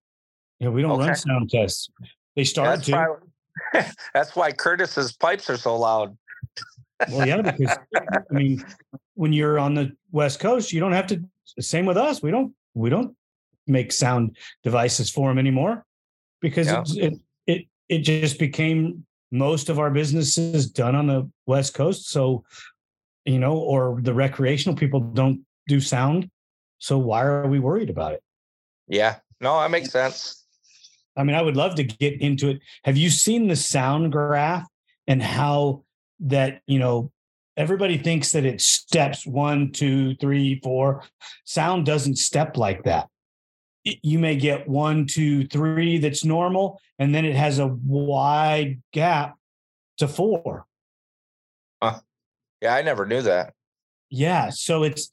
[0.58, 1.06] Yeah, we don't okay.
[1.06, 1.88] run sound tests.
[2.36, 3.18] They started that's to.
[3.72, 6.16] Why, that's why Curtis's pipes are so loud.
[7.10, 8.64] well, yeah, because I mean,
[9.14, 11.22] when you're on the West Coast, you don't have to.
[11.60, 12.22] Same with us.
[12.22, 12.54] We don't.
[12.74, 13.14] We don't
[13.66, 15.84] make sound devices for them anymore
[16.40, 16.82] because yeah.
[17.04, 22.08] it, it it it just became most of our businesses done on the West Coast.
[22.08, 22.44] So,
[23.28, 26.30] you know, or the recreational people don't do sound.
[26.78, 28.22] So why are we worried about it?
[28.86, 29.16] Yeah.
[29.40, 30.44] No, that makes sense.
[31.16, 32.60] I mean, I would love to get into it.
[32.84, 34.66] Have you seen the sound graph
[35.06, 35.84] and how
[36.20, 37.12] that, you know,
[37.58, 41.02] everybody thinks that it steps one, two, three, four.
[41.44, 43.08] Sound doesn't step like that.
[43.82, 49.36] You may get one, two, three that's normal, and then it has a wide gap
[49.98, 50.67] to four.
[52.60, 53.54] Yeah, I never knew that.
[54.10, 54.50] Yeah.
[54.50, 55.12] So it's,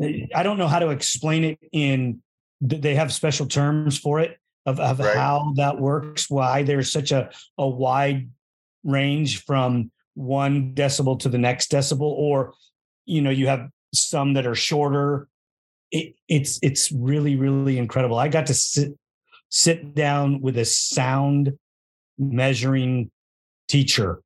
[0.00, 2.22] eh, I don't know how to explain it in,
[2.60, 5.16] they have special terms for it of, of right.
[5.16, 8.30] how that works, why there's such a, a wide
[8.84, 12.54] range from one decibel to the next decibel, or,
[13.06, 15.28] you know, you have some that are shorter.
[15.90, 18.18] It, it's, it's really, really incredible.
[18.18, 18.92] I got to sit,
[19.50, 21.58] sit down with a sound
[22.18, 23.10] measuring
[23.68, 24.20] teacher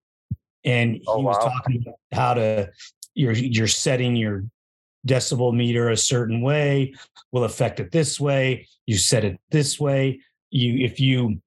[0.64, 1.32] and oh, he oh, wow.
[1.32, 2.70] was talking about how to
[3.14, 4.44] you're you're setting your
[5.06, 6.94] decibel meter a certain way
[7.32, 10.20] will affect it this way you set it this way.
[10.50, 11.40] You if you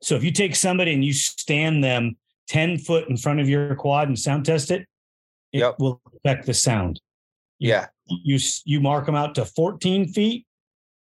[0.00, 2.16] so if you take somebody and you stand them
[2.48, 4.86] 10 foot in front of your quad and sound test it
[5.52, 5.76] it yep.
[5.78, 7.00] will affect the sound.
[7.58, 7.86] Yeah.
[8.06, 10.46] you you mark them out to 14 feet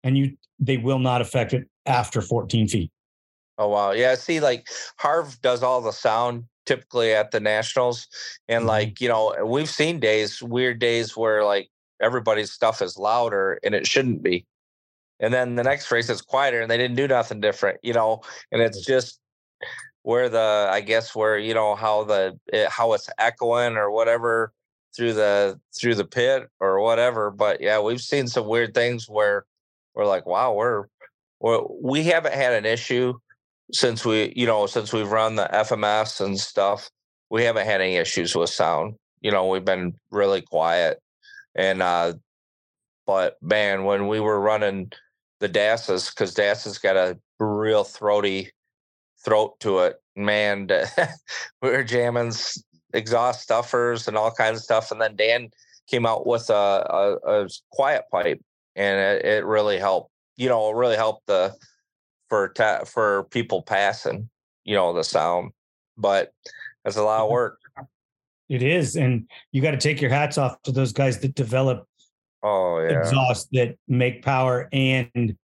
[0.03, 2.91] and you they will not affect it after 14 feet.
[3.57, 3.91] Oh wow.
[3.91, 8.07] Yeah see like harv does all the sound typically at the nationals
[8.47, 8.69] and mm-hmm.
[8.69, 11.69] like you know we've seen days weird days where like
[12.01, 14.45] everybody's stuff is louder and it shouldn't be
[15.19, 18.21] and then the next race is quieter and they didn't do nothing different you know
[18.51, 19.19] and it's just
[20.03, 23.91] where the i guess where you know how the it, eh, how it's echoing or
[23.91, 24.51] whatever
[24.95, 29.45] through the through the pit or whatever but yeah we've seen some weird things where
[29.93, 30.85] we're like wow we're,
[31.39, 33.13] we're we haven't had an issue
[33.71, 36.89] since we, you know, since we've run the FMS and stuff,
[37.29, 38.95] we haven't had any issues with sound.
[39.21, 40.99] You know, we've been really quiet.
[41.55, 42.13] And uh
[43.05, 44.91] but man, when we were running
[45.39, 48.51] the DASs, because DAS's got a real throaty
[49.23, 50.67] throat to it, man,
[51.61, 52.33] we were jamming
[52.93, 54.91] exhaust stuffers and all kinds of stuff.
[54.91, 55.49] And then Dan
[55.87, 58.41] came out with a, a, a quiet pipe,
[58.75, 60.11] and it, it really helped.
[60.37, 61.55] You know, it really helped the
[62.29, 64.29] for ta- for people passing,
[64.63, 65.51] you know, the sound.
[65.97, 66.33] But
[66.83, 67.59] that's a lot of work.
[68.49, 71.87] It is, and you got to take your hats off to those guys that develop
[72.43, 75.35] oh yeah exhaust that make power and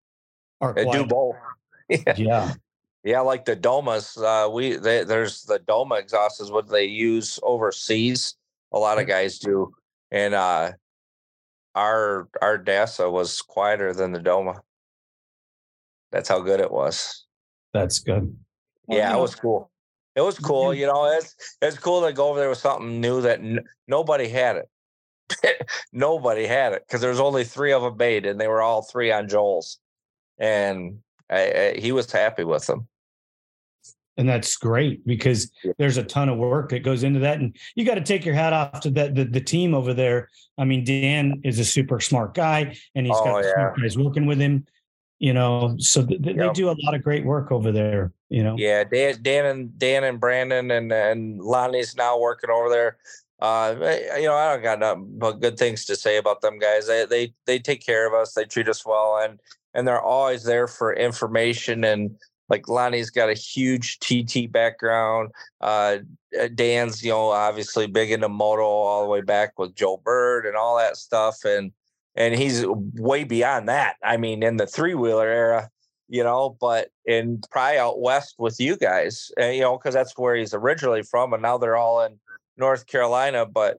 [0.61, 1.37] are they do both.
[1.89, 2.15] yeah.
[2.17, 2.55] yeah.
[3.03, 7.41] Yeah, like the Domas, uh, we they, there's the Doma exhaust is what they use
[7.43, 8.35] overseas.
[8.73, 9.73] A lot of guys do,
[10.11, 10.73] and uh,
[11.75, 14.61] our our DASA was quieter than the Doma.
[16.13, 17.25] That's how good it was.
[17.73, 18.37] That's good.
[18.87, 19.71] Well, yeah, it was cool.
[20.17, 20.75] It was cool.
[20.75, 24.29] You know, it's it's cool to go over there with something new that n- nobody
[24.29, 25.67] had it.
[25.93, 28.83] nobody had it because there was only three of them made, and they were all
[28.83, 29.79] three on Joel's,
[30.39, 30.99] and
[31.31, 32.89] I, I, he was happy with them.
[34.17, 37.85] And that's great because there's a ton of work that goes into that, and you
[37.85, 40.29] got to take your hat off to that the, the team over there.
[40.59, 43.73] I mean, Dan is a super smart guy, and he's oh, got yeah.
[43.81, 44.67] guys working with him
[45.21, 46.37] you know so th- yep.
[46.37, 49.79] they do a lot of great work over there you know yeah dan, dan and
[49.79, 52.97] dan and brandon and and lonnie's now working over there
[53.41, 53.75] uh
[54.17, 57.05] you know i don't got nothing but good things to say about them guys they
[57.07, 59.39] they they take care of us they treat us well and
[59.75, 62.17] and they're always there for information and
[62.49, 65.31] like Lonnie's got a huge TT background.
[65.61, 65.99] Uh,
[66.57, 70.57] Dan's, you know, obviously big into moto all the way back with Joe Bird and
[70.57, 71.45] all that stuff.
[71.45, 71.71] And
[72.21, 73.97] and he's way beyond that.
[74.05, 75.71] I mean, in the three wheeler era,
[76.07, 80.13] you know, but in probably out west with you guys, and, you know, because that's
[80.19, 82.19] where he's originally from, and now they're all in
[82.59, 83.47] North Carolina.
[83.47, 83.79] But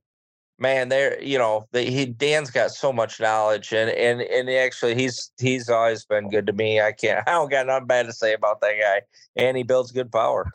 [0.58, 4.96] man, there, you know, the, he Dan's got so much knowledge, and and and actually,
[4.96, 6.82] he's he's always been good to me.
[6.82, 9.02] I can't, I don't got nothing bad to say about that guy,
[9.36, 10.50] and he builds good power.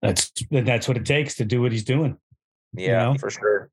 [0.00, 2.18] That's that's what it takes to do what he's doing.
[2.72, 3.18] Yeah, you know?
[3.18, 3.70] for sure.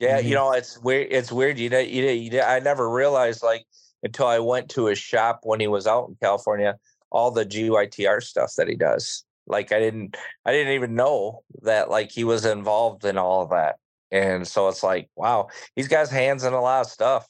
[0.00, 0.28] Yeah, mm-hmm.
[0.28, 1.08] you know, it's weird.
[1.10, 1.58] It's weird.
[1.58, 3.64] You know, you, you, I never realized like
[4.02, 6.78] until I went to his shop when he was out in California,
[7.10, 9.24] all the GYTR stuff that he does.
[9.46, 13.50] Like I didn't, I didn't even know that like he was involved in all of
[13.50, 13.76] that.
[14.10, 17.28] And so it's like, wow, he's got his hands in a lot of stuff.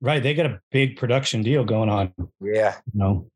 [0.00, 0.22] Right.
[0.22, 2.14] They got a big production deal going on.
[2.40, 2.76] Yeah.
[2.92, 3.30] You know,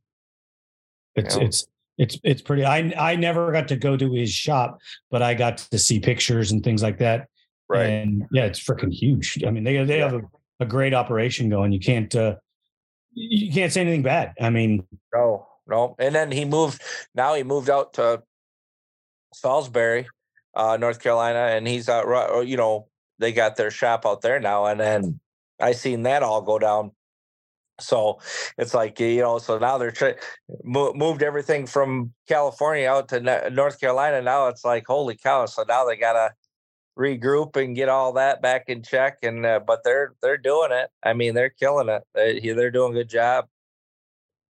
[1.14, 1.42] it's, yeah.
[1.42, 1.66] it's,
[1.98, 2.64] It's it's pretty.
[2.64, 4.78] I I never got to go to his shop,
[5.10, 7.28] but I got to see pictures and things like that.
[7.72, 7.86] Right.
[7.88, 9.42] And yeah, it's freaking huge.
[9.46, 10.10] I mean, they they Yeah.
[10.10, 10.22] have a,
[10.60, 11.72] a great operation going.
[11.72, 12.36] You can't uh
[13.14, 14.32] you can't say anything bad.
[14.40, 15.94] I mean, No, no.
[15.98, 16.80] And then he moved.
[17.14, 18.22] Now he moved out to
[19.34, 20.08] Salisbury,
[20.54, 22.06] uh, North Carolina, and he's out.
[22.06, 25.20] ru- You know, they got their shop out there now, and then
[25.60, 26.92] I seen that all go down.
[27.80, 28.20] So
[28.58, 29.38] it's like you know.
[29.38, 30.14] So now they're trying
[30.64, 34.22] moved everything from California out to North Carolina.
[34.22, 35.46] Now it's like holy cow!
[35.46, 36.32] So now they gotta
[36.98, 39.18] regroup and get all that back in check.
[39.22, 40.90] And uh, but they're they're doing it.
[41.02, 42.02] I mean, they're killing it.
[42.14, 43.46] They, they're doing a good job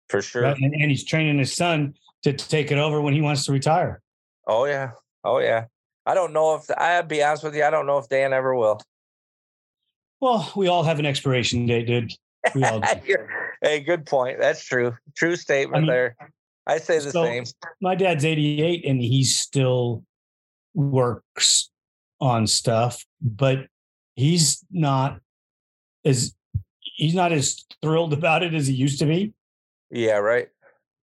[0.08, 0.44] for sure.
[0.44, 4.00] and, and he's training his son to take it over when he wants to retire.
[4.46, 4.92] Oh yeah.
[5.24, 5.66] Oh yeah.
[6.04, 7.64] I don't know if I'd be honest with you.
[7.64, 8.80] I don't know if Dan ever will.
[10.20, 12.12] Well, we all have an expiration date, dude.
[12.54, 13.16] We all do.
[13.62, 14.38] hey, good point.
[14.38, 14.94] That's true.
[15.16, 16.16] True statement mean, there.
[16.66, 17.44] I say the so- same.
[17.80, 20.04] My dad's 88 and he still
[20.74, 21.70] works
[22.22, 23.66] on stuff, but
[24.14, 25.18] he's not
[26.04, 26.34] as
[26.78, 29.32] he's not as thrilled about it as he used to be.
[29.90, 30.18] Yeah.
[30.18, 30.48] Right.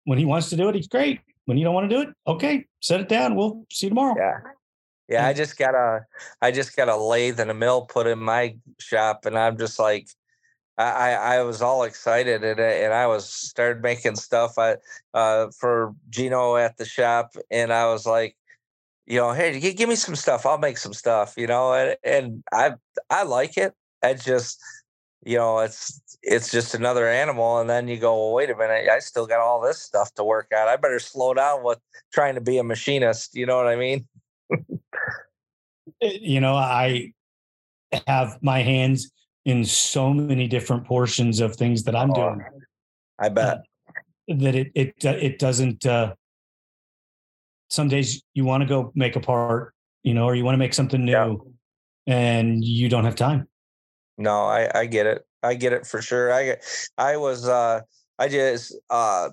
[0.05, 1.21] When he wants to do it, he's great.
[1.47, 3.35] When you don't want to do it, okay, set it down.
[3.35, 4.15] We'll see you tomorrow.
[4.17, 4.39] Yeah.
[5.09, 5.27] Yeah.
[5.27, 6.05] I just got a,
[6.43, 9.79] I just got a lathe and a mill put in my shop, and I'm just
[9.79, 10.09] like,
[10.77, 14.77] I, I, was all excited and, I- and I was started making stuff I,
[15.15, 18.37] uh, for Gino at the shop, and I was like,
[19.07, 20.45] you know, hey, give me some stuff.
[20.45, 22.75] I'll make some stuff, you know, and, and I
[23.09, 23.73] I like it.
[24.03, 24.61] I just,
[25.25, 28.89] you know, it's it's just another animal, and then you go, well, wait a minute,
[28.89, 30.69] I still got all this stuff to work out.
[30.69, 31.79] I better slow down with
[32.13, 33.35] trying to be a machinist.
[33.37, 34.07] You know what I mean?
[36.03, 37.13] Uh, You know, I
[38.07, 39.11] have my hands
[39.45, 42.45] in so many different portions of things that I'm Oh, doing
[43.19, 43.63] I bet.
[44.29, 46.15] that it it it doesn't uh
[47.69, 50.59] some days you want to go make a part, you know, or you want to
[50.59, 51.35] make something new Yeah.
[52.07, 53.49] and you don't have time.
[54.19, 55.27] No, I I get it.
[55.43, 56.33] I get it for sure.
[56.33, 57.81] I get- I was uh
[58.19, 59.31] I just uh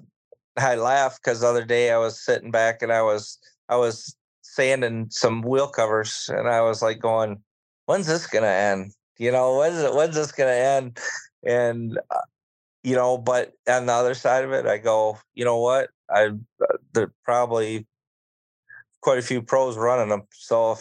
[0.58, 4.16] I laughed because the other day I was sitting back and I was I was
[4.42, 7.42] sanding some wheel covers and I was like going,
[7.86, 8.92] when's this gonna end?
[9.18, 11.00] You know, when's it when's this gonna end?
[11.46, 12.20] And uh,
[12.84, 15.90] you know, but on the other side of it, I go, you know what?
[16.10, 16.26] I
[16.62, 17.88] uh, there probably
[19.04, 20.78] quite a few pros running them, so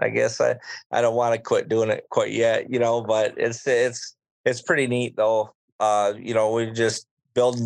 [0.00, 0.56] I guess I
[0.92, 4.62] I don't want to quit doing it quite yet, you know, but it's it's it's
[4.62, 5.54] pretty neat though.
[5.80, 7.58] Uh, you know, we just build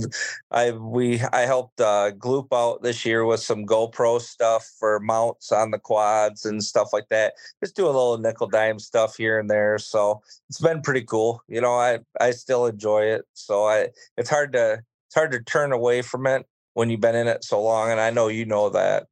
[0.51, 5.53] I we I helped uh Gloop out this year with some GoPro stuff for mounts
[5.53, 7.35] on the quads and stuff like that.
[7.65, 9.79] Just do a little nickel dime stuff here and there.
[9.79, 11.43] So it's been pretty cool.
[11.49, 13.25] You know, I I still enjoy it.
[13.35, 17.17] So I it's hard to it's hard to turn away from it when you've been
[17.17, 19.07] in it so long and I know you know that.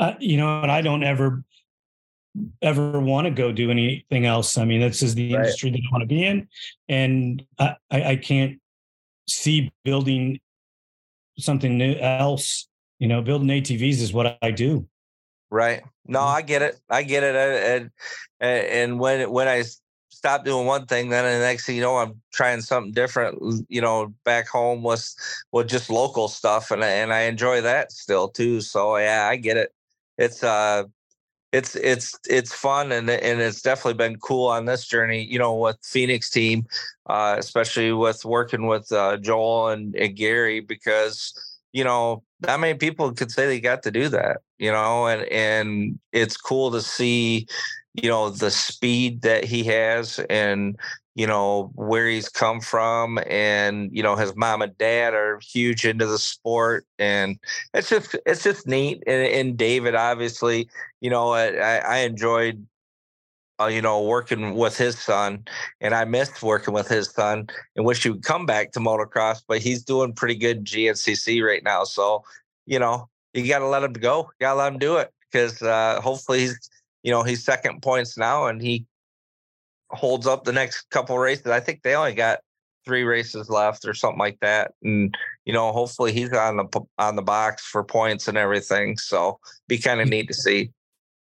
[0.00, 1.44] Uh, you know, and I don't ever
[2.62, 4.56] ever want to go do anything else.
[4.56, 5.40] I mean, this is the Right.
[5.40, 6.48] industry that I want to be in,
[6.88, 8.60] and I, I, can't
[9.28, 10.40] see building
[11.38, 12.66] something new else.
[12.98, 14.88] You know, building ATVs is what I do.
[15.50, 15.82] Right.
[16.06, 16.34] No, Mhm.
[16.34, 16.80] I get it.
[16.88, 17.36] I get it.
[17.36, 17.90] And
[18.40, 19.64] and, and when I
[20.08, 23.66] stop doing one thing, then the next thing you know, I'm trying something different.
[23.68, 25.14] You know, back home with
[25.52, 28.62] with just local stuff, and and I enjoy that still too.
[28.62, 29.74] So yeah, I get it.
[30.20, 30.84] It's uh,
[31.52, 35.24] it's it's it's fun, and and it's definitely been cool on this journey.
[35.24, 36.66] You know, with Phoenix team,
[37.06, 41.34] uh, especially with working with uh, Joel and, and Gary, because
[41.72, 45.22] you know not many people could say they got to do that you know and
[45.32, 47.46] and it's cool to see
[47.94, 50.78] you know the speed that he has and
[51.14, 55.84] you know where he's come from and you know his mom and dad are huge
[55.84, 57.38] into the sport and
[57.74, 60.68] it's just it's just neat and, and david obviously
[61.00, 62.64] you know i i enjoyed
[63.60, 65.44] uh, you know working with his son
[65.80, 67.46] and i missed working with his son
[67.76, 71.64] and wish he would come back to motocross but he's doing pretty good gncc right
[71.64, 72.22] now so
[72.66, 75.12] you know you got to let him go you got to let him do it
[75.30, 76.70] because uh hopefully he's
[77.02, 78.86] you know he's second points now and he
[79.90, 82.40] holds up the next couple races i think they only got
[82.84, 87.16] three races left or something like that and you know hopefully he's on the on
[87.16, 89.38] the box for points and everything so
[89.68, 90.70] be kind of neat to see.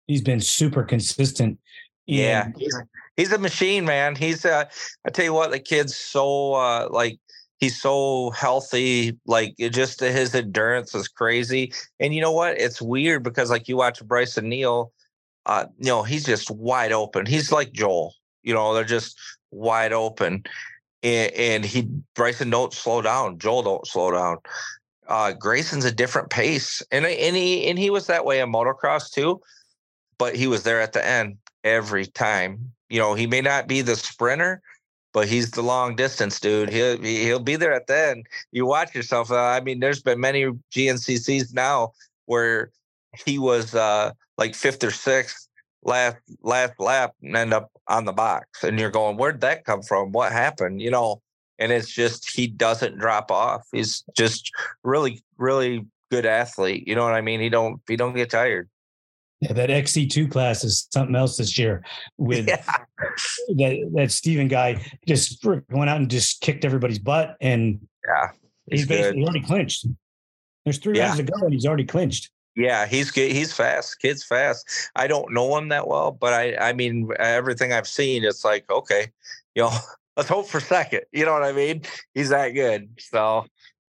[0.06, 1.58] He's been super consistent.
[2.06, 2.76] yeah he's,
[3.16, 4.16] he's a machine man.
[4.16, 4.64] He's uh
[5.06, 7.18] i tell you what the kid's so uh like
[7.58, 12.60] he's so healthy like it just his endurance is crazy and you know what?
[12.60, 14.92] It's weird because like you watch bryson neal
[15.46, 17.26] uh you know he's just wide open.
[17.26, 18.14] He's like joel
[18.46, 19.18] you know they're just
[19.50, 20.42] wide open
[21.02, 24.38] and, and he bryson don't slow down joel don't slow down
[25.08, 29.10] uh, Grayson's a different pace, and and he and he was that way in motocross
[29.10, 29.40] too,
[30.18, 32.72] but he was there at the end every time.
[32.88, 34.62] You know, he may not be the sprinter,
[35.12, 36.70] but he's the long distance dude.
[36.70, 38.26] He'll he'll be there at the end.
[38.52, 39.30] You watch yourself.
[39.30, 41.92] Uh, I mean, there's been many GNCCs now
[42.26, 42.70] where
[43.24, 45.45] he was uh, like fifth or sixth
[45.86, 49.82] last last lap and end up on the box, and you're going, where'd that come
[49.82, 50.12] from?
[50.12, 50.82] What happened?
[50.82, 51.22] You know,
[51.58, 53.66] and it's just he doesn't drop off.
[53.72, 54.50] He's just
[54.82, 56.86] really really good athlete.
[56.86, 57.40] You know what I mean?
[57.40, 58.68] He don't he don't get tired.
[59.40, 61.84] Yeah, that XC2 class is something else this year
[62.18, 62.64] with yeah.
[63.56, 68.30] that that Steven guy just went out and just kicked everybody's butt and yeah,
[68.66, 69.86] he's, he's basically already clinched.
[70.64, 71.06] There's three yeah.
[71.06, 72.30] rounds to go and he's already clinched.
[72.56, 73.32] Yeah, he's good.
[73.32, 74.00] He's fast.
[74.00, 74.90] Kid's fast.
[74.96, 78.68] I don't know him that well, but I I mean everything I've seen, it's like
[78.70, 79.08] okay,
[79.54, 79.72] you know,
[80.16, 81.02] let's hope for second.
[81.12, 81.82] You know what I mean?
[82.14, 82.88] He's that good.
[82.98, 83.44] So,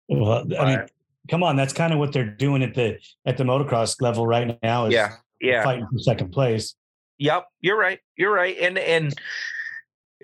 [0.08, 0.86] well, I mean,
[1.30, 4.58] come on, that's kind of what they're doing at the at the motocross level right
[4.62, 4.88] now.
[4.88, 6.76] yeah, yeah, fighting for second place.
[7.18, 8.00] Yep, you're right.
[8.16, 9.14] You're right, and and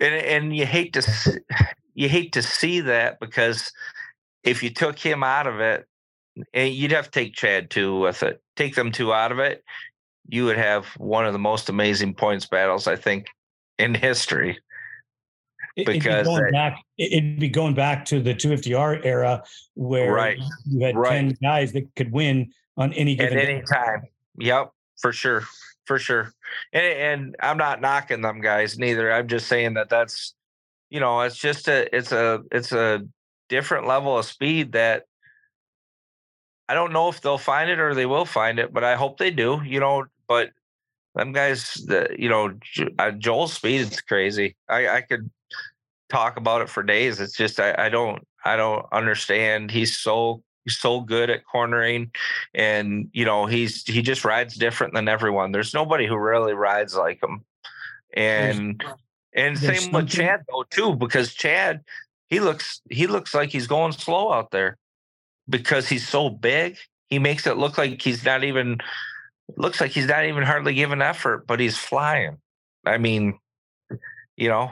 [0.00, 1.40] and and you hate to
[1.94, 3.72] you hate to see that because
[4.44, 5.86] if you took him out of it,
[6.54, 8.42] you'd have to take Chad too with it.
[8.56, 9.64] Take them two out of it,
[10.28, 13.28] you would have one of the most amazing points battles I think
[13.78, 14.58] in history.
[15.76, 20.38] Because it'd be going, back, it'd be going back to the 250R era where right,
[20.66, 21.10] you had right.
[21.10, 24.02] 10 guys that could win on any given at any time.
[24.38, 25.44] Yep for sure,
[25.86, 26.32] for sure.
[26.72, 29.12] And, and I'm not knocking them guys neither.
[29.12, 30.34] I'm just saying that that's,
[30.90, 33.06] you know, it's just a, it's a, it's a
[33.48, 35.04] different level of speed that
[36.68, 39.18] I don't know if they'll find it or they will find it, but I hope
[39.18, 39.60] they do.
[39.64, 40.50] You know, but
[41.14, 42.52] them guys, the, you know,
[42.98, 44.56] uh, Joel's speed is crazy.
[44.68, 45.30] I, I could
[46.08, 47.20] talk about it for days.
[47.20, 49.70] It's just I, I don't I don't understand.
[49.70, 52.12] He's so He's so good at cornering,
[52.52, 55.50] and you know he's he just rides different than everyone.
[55.50, 57.42] There's nobody who really rides like him,
[58.14, 58.84] and
[59.32, 61.80] and same with Chad though too, because Chad
[62.28, 64.76] he looks he looks like he's going slow out there
[65.48, 66.76] because he's so big.
[67.08, 68.78] He makes it look like he's not even
[69.56, 72.38] looks like he's not even hardly giving effort, but he's flying.
[72.84, 73.38] I mean,
[74.36, 74.70] you know,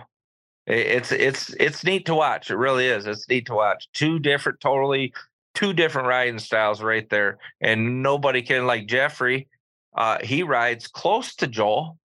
[0.66, 2.50] it's it's it's neat to watch.
[2.50, 3.06] It really is.
[3.06, 3.88] It's neat to watch.
[3.92, 5.12] Two different, totally
[5.56, 7.38] two different riding styles right there.
[7.60, 9.48] And nobody can like Jeffrey.
[9.96, 11.98] Uh, he rides close to Joel,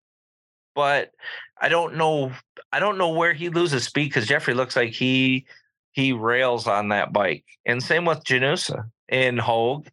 [0.73, 1.11] but
[1.59, 2.31] I don't know.
[2.71, 5.45] I don't know where he loses speed because Jeffrey looks like he
[5.91, 7.45] he rails on that bike.
[7.65, 9.87] And same with Janusa and Hogue.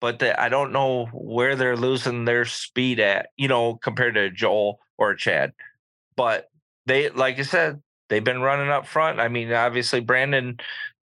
[0.00, 4.30] But the, I don't know where they're losing their speed at, you know, compared to
[4.30, 5.52] Joel or Chad.
[6.16, 6.50] But
[6.86, 9.20] they, like I said, they've been running up front.
[9.20, 10.58] I mean, obviously Brandon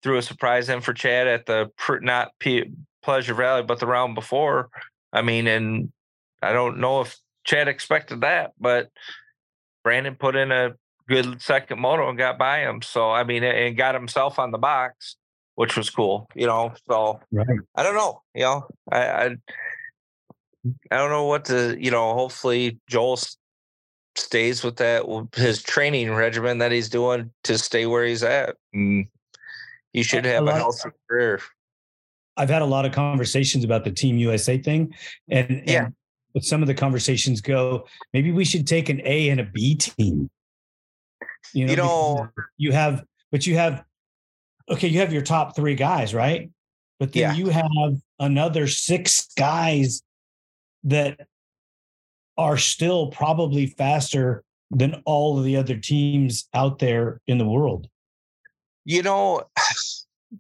[0.03, 1.71] threw a surprise in for Chad at the
[2.03, 2.71] not P-
[3.03, 4.71] Pleasure Valley, but the round before.
[5.13, 5.93] I mean, and
[6.41, 8.91] I don't know if Chad expected that, but
[9.83, 10.75] Brandon put in a
[11.09, 12.83] good second moto and got by him.
[12.83, 15.17] So I mean, and got himself on the box,
[15.55, 16.29] which was cool.
[16.35, 17.47] You know, so right.
[17.75, 18.23] I don't know.
[18.35, 19.25] You know, I, I
[20.91, 21.77] I don't know what to.
[21.79, 23.19] You know, hopefully Joel
[24.17, 28.57] stays with that his training regimen that he's doing to stay where he's at.
[28.73, 29.07] And
[29.93, 31.41] you should have a, a healthy career.
[32.37, 34.93] I've had a lot of conversations about the Team USA thing,
[35.31, 35.89] and yeah,
[36.33, 39.77] but some of the conversations go, maybe we should take an A and a B
[39.77, 40.29] team.
[41.53, 43.85] You know, you, know, you have, but you have,
[44.71, 46.51] okay, you have your top three guys, right?
[46.99, 47.35] But then yeah.
[47.35, 50.03] you have another six guys
[50.85, 51.27] that
[52.37, 57.89] are still probably faster than all of the other teams out there in the world.
[58.85, 59.43] You know,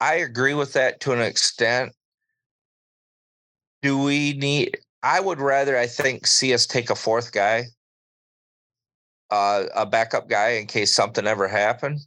[0.00, 1.92] I agree with that to an extent.
[3.82, 4.78] Do we need?
[5.02, 7.66] I would rather, I think, see us take a fourth guy,
[9.30, 12.00] uh, a backup guy in case something ever happened.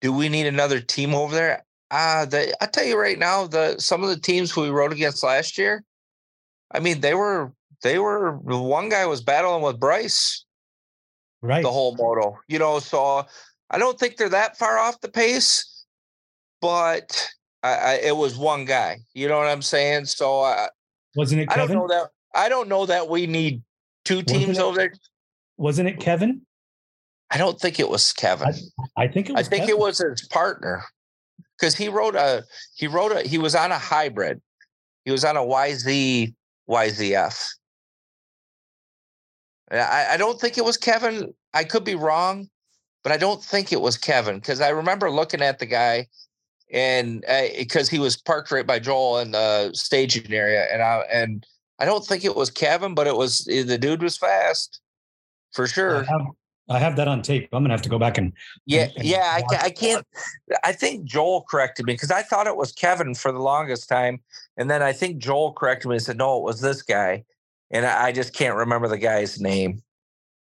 [0.00, 1.64] Do we need another team over there?
[1.90, 5.22] Uh, the, I tell you right now, the some of the teams we rode against
[5.22, 5.84] last year,
[6.72, 10.44] I mean, they were they were one guy was battling with Bryce,
[11.42, 11.62] right?
[11.62, 12.78] The whole moto, you know.
[12.78, 13.26] So
[13.70, 15.84] I don't think they're that far off the pace,
[16.60, 17.28] but
[17.62, 18.98] I, I, it was one guy.
[19.14, 20.06] You know what I'm saying?
[20.06, 20.68] So uh,
[21.14, 21.50] wasn't it?
[21.50, 21.62] Kevin?
[21.62, 22.10] I don't know that.
[22.34, 23.62] I don't know that we need
[24.04, 24.92] two teams over there.
[25.62, 26.42] Wasn't it Kevin?
[27.30, 28.52] I don't think it was Kevin.
[28.96, 29.46] I, I think it was.
[29.46, 29.76] I think Kevin.
[29.76, 30.82] it was his partner
[31.56, 32.42] because he wrote a
[32.74, 34.42] he wrote a he was on a hybrid.
[35.04, 36.34] He was on a YZ
[36.68, 37.46] YZF.
[39.70, 41.32] I, I don't think it was Kevin.
[41.54, 42.48] I could be wrong,
[43.04, 46.08] but I don't think it was Kevin because I remember looking at the guy
[46.72, 47.24] and
[47.56, 51.46] because uh, he was parked right by Joel in the staging area, and I and
[51.78, 54.81] I don't think it was Kevin, but it was eh, the dude was fast
[55.52, 55.96] for sure.
[55.96, 56.26] I have,
[56.68, 57.48] I have that on tape.
[57.52, 58.32] I'm gonna have to go back and
[58.66, 59.40] yeah, and, yeah.
[59.50, 60.06] I, I can't.
[60.64, 64.20] I think Joel corrected me because I thought it was Kevin for the longest time,
[64.56, 67.24] and then I think Joel corrected me and said no, it was this guy,
[67.70, 69.82] and I, I just can't remember the guy's name.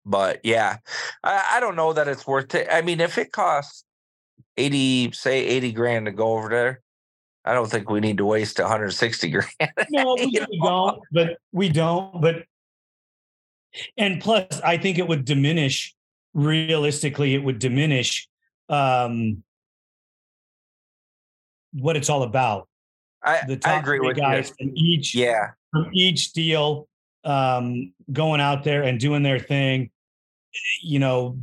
[0.06, 0.78] But yeah,
[1.24, 2.68] I, I don't know that it's worth it.
[2.70, 3.86] I mean, if it costs
[4.58, 6.82] 80, say 80 grand to go over there,
[7.46, 9.72] I don't think we need to waste 160 grand.
[9.90, 12.22] no, we, we don't, but we don't.
[12.22, 12.46] But
[13.98, 15.96] and plus, I think it would diminish
[16.34, 18.28] realistically, it would diminish
[18.70, 19.44] um
[21.74, 22.68] what it's all about.
[23.24, 24.68] I, the top I agree with guys you.
[24.68, 26.88] from each yeah from each deal
[27.24, 29.90] um going out there and doing their thing
[30.82, 31.40] you know,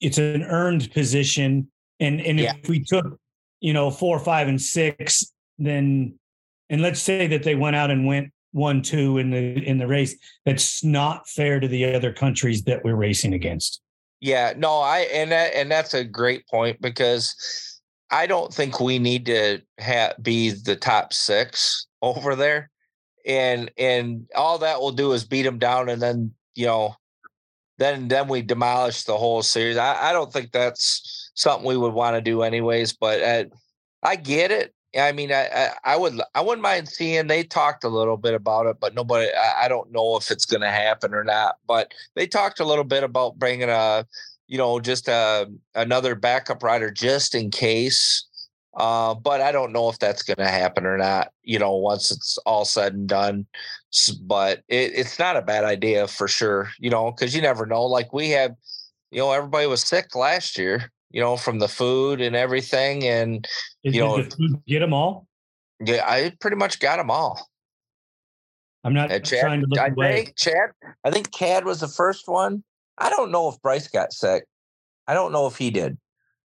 [0.00, 1.70] it's an earned position.
[2.00, 2.54] And and yeah.
[2.62, 3.18] if we took,
[3.60, 6.18] you know, four, five, and six, then
[6.70, 9.86] and let's say that they went out and went one, two in the in the
[9.86, 10.14] race,
[10.46, 13.80] that's not fair to the other countries that we're racing against.
[14.20, 17.80] Yeah, no, I and that and that's a great point because
[18.10, 22.70] I don't think we need to have be the top six over there,
[23.26, 26.94] and and all that will do is beat them down, and then you know
[27.78, 29.76] then then we demolish the whole series.
[29.76, 32.92] I, I don't think that's something we would want to do anyways.
[32.92, 33.44] But uh,
[34.02, 34.74] I get it.
[34.96, 37.26] I mean, I, I, I would I wouldn't mind seeing.
[37.26, 39.30] They talked a little bit about it, but nobody.
[39.32, 41.56] I, I don't know if it's going to happen or not.
[41.66, 44.06] But they talked a little bit about bringing a,
[44.48, 48.26] you know, just a another backup rider just in case.
[48.74, 51.32] Uh, but I don't know if that's going to happen or not.
[51.42, 53.46] You know, once it's all said and done,
[54.22, 56.70] but it, it's not a bad idea for sure.
[56.78, 57.84] You know, because you never know.
[57.84, 58.56] Like we had,
[59.10, 60.91] you know, everybody was sick last year.
[61.12, 63.46] You know, from the food and everything, and
[63.84, 64.24] Did, you know,
[64.66, 65.26] get them all.
[65.80, 67.48] Yeah, I pretty much got them all.
[68.84, 70.16] I'm not uh, Chad, trying to look I away.
[70.16, 70.70] think Chad.
[71.04, 72.64] I think Chad was the first one.
[72.98, 74.44] I don't know if Bryce got sick.
[75.06, 75.98] I don't know if he did.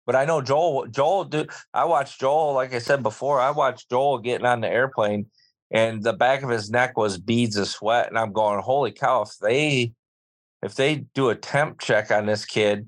[0.06, 0.88] But I know Joel.
[0.88, 2.54] Joel, do I watched Joel?
[2.54, 5.28] Like I said before, I watched Joel getting on the airplane,
[5.72, 8.08] and the back of his neck was beads of sweat.
[8.08, 9.24] And I'm going, holy cow!
[9.24, 9.94] If they,
[10.62, 12.88] if they do a temp check on this kid,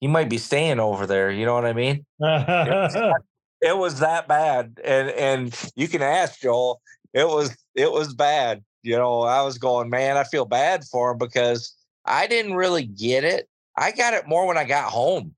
[0.00, 1.30] he might be staying over there.
[1.30, 2.04] You know what I mean?
[2.20, 6.80] it was that bad, and and you can ask Joel.
[7.12, 8.62] It was it was bad.
[8.82, 11.74] You know, I was going, man, I feel bad for him because
[12.04, 13.48] I didn't really get it.
[13.76, 15.34] I got it more when I got home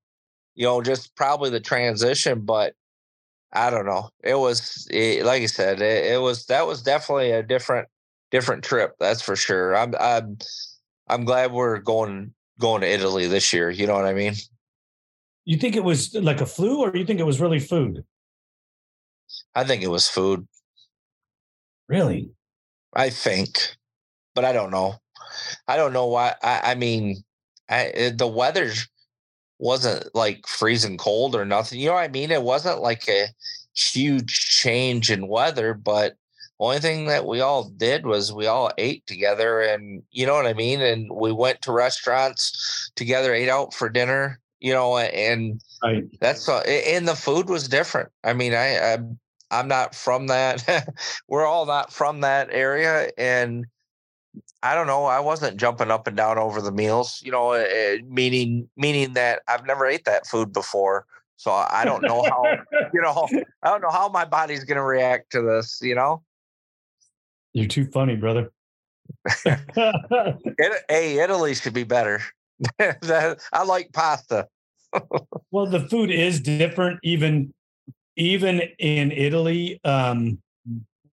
[0.58, 2.74] you know, just probably the transition, but
[3.52, 4.10] I don't know.
[4.24, 7.86] It was it, like I said, it, it, was that was definitely a different
[8.32, 8.96] different trip.
[8.98, 9.76] That's for sure.
[9.76, 10.36] I'm I'm
[11.06, 13.70] I'm glad we're going going to Italy this year.
[13.70, 14.34] You know what I mean?
[15.44, 18.04] You think it was like a flu, or you think it was really food?
[19.54, 20.46] I think it was food.
[21.88, 22.30] Really?
[22.94, 23.76] I think,
[24.34, 24.96] but I don't know.
[25.66, 26.34] I don't know why.
[26.42, 27.22] I, I mean,
[27.68, 28.72] I, the weather
[29.58, 31.80] wasn't like freezing cold or nothing.
[31.80, 32.30] You know what I mean?
[32.30, 33.26] It wasn't like a
[33.74, 36.14] huge change in weather, but
[36.60, 40.46] only thing that we all did was we all ate together and you know what
[40.46, 40.80] I mean?
[40.80, 46.04] And we went to restaurants together, ate out for dinner, you know, and right.
[46.20, 48.10] that's and the food was different.
[48.24, 48.98] I mean, I, I
[49.50, 50.88] I'm not from that.
[51.28, 53.66] We're all not from that area and
[54.62, 55.04] I don't know.
[55.04, 59.42] I wasn't jumping up and down over the meals, you know, uh, meaning meaning that
[59.46, 61.06] I've never ate that food before.
[61.36, 62.42] So I don't know how,
[62.92, 63.28] you know,
[63.62, 66.22] I don't know how my body's going to react to this, you know.
[67.58, 68.52] You're too funny, brother.
[69.44, 72.20] it, hey, Italy should be better.
[72.80, 74.46] I like pasta.
[75.50, 77.52] well, the food is different even
[78.16, 79.80] even in Italy.
[79.84, 80.40] Um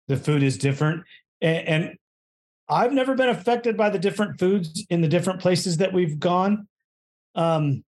[0.09, 1.03] the food is different
[1.41, 1.99] and, and
[2.69, 6.67] I've never been affected by the different foods in the different places that we've gone.
[7.35, 7.85] Um,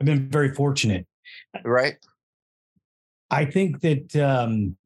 [0.00, 1.06] I've been very fortunate.
[1.64, 1.96] Right.
[3.30, 4.77] I think that um,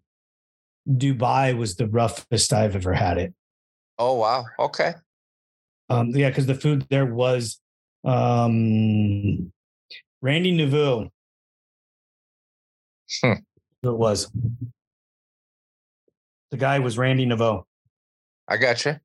[0.89, 3.35] Dubai was the roughest I've ever had it.
[3.99, 4.45] Oh wow!
[4.59, 4.95] Okay.
[5.89, 7.61] Um, yeah, because the food there was
[8.05, 9.53] um,
[10.21, 11.11] Randy Naveaux.
[13.21, 13.33] Hmm.
[13.83, 14.31] It was.
[16.51, 17.65] The guy was Randy Naveaux.
[18.49, 18.99] I got you.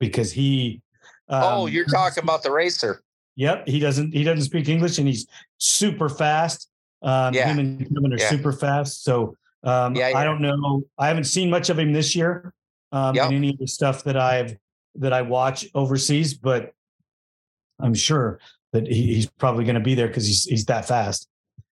[0.00, 0.82] Because he.
[1.28, 3.02] Oh, um, oh, you're talking about the racer.
[3.36, 4.12] Yep, he doesn't.
[4.12, 5.26] He doesn't speak English, and he's
[5.58, 6.68] super fast.
[7.02, 7.48] Um, yeah.
[7.48, 8.30] Him and Kevin are yeah.
[8.30, 9.04] super fast.
[9.04, 10.84] So um, yeah, yeah, I don't know.
[10.98, 12.52] I haven't seen much of him this year
[12.92, 13.30] um, yep.
[13.30, 14.56] in any of the stuff that I've
[14.96, 16.72] that I watch overseas, but
[17.80, 18.40] I'm sure
[18.72, 21.28] that he, he's probably going to be there because he's he's that fast.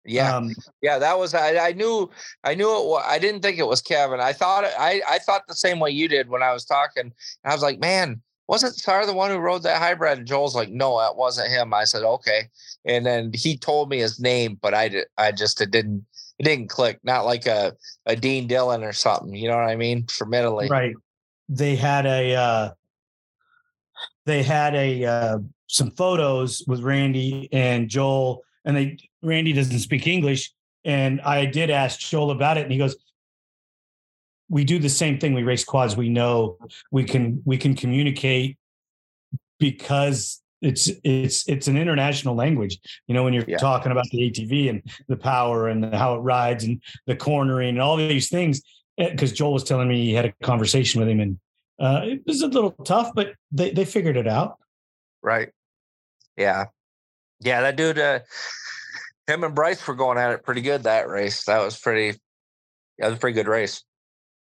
[0.06, 2.10] Yeah, um, yeah, that was I, I knew
[2.42, 2.84] I knew it.
[2.84, 4.20] Was, I didn't think it was Kevin.
[4.20, 7.12] I thought I I thought the same way you did when I was talking.
[7.44, 10.18] I was like, man, wasn't Sar the one who rode that hybrid?
[10.18, 11.72] And Joel's like, no, that wasn't him.
[11.72, 12.48] I said, okay,
[12.84, 16.04] and then he told me his name, but I did I just it didn't
[16.38, 16.98] it didn't click.
[17.02, 17.74] Not like a
[18.06, 19.34] a Dean Dillon or something.
[19.34, 20.06] You know what I mean?
[20.06, 20.94] From Italy, right?
[21.48, 22.70] They had a uh,
[24.26, 30.06] they had a uh, some photos with Randy and Joel, and they Randy doesn't speak
[30.06, 30.52] English,
[30.84, 32.96] and I did ask Joel about it, and he goes,
[34.48, 35.34] "We do the same thing.
[35.34, 35.96] We race quads.
[35.96, 36.58] We know
[36.90, 38.58] we can we can communicate
[39.58, 42.78] because it's it's it's an international language.
[43.06, 43.58] You know, when you're yeah.
[43.58, 47.80] talking about the ATV and the power and how it rides and the cornering and
[47.80, 48.62] all these things."
[48.96, 51.38] Because eh, Joel was telling me he had a conversation with him, and
[51.78, 54.58] uh, it was a little tough, but they they figured it out.
[55.22, 55.50] Right.
[56.36, 56.66] Yeah.
[57.40, 57.98] Yeah, that dude.
[57.98, 58.20] Uh,
[59.26, 61.44] him and Bryce were going at it pretty good that race.
[61.44, 62.18] That was pretty.
[62.98, 63.82] That was a pretty good race,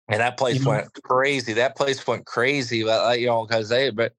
[0.09, 0.69] and that place mm-hmm.
[0.69, 1.53] went crazy.
[1.55, 4.13] That place went crazy, but uh, you know, because they but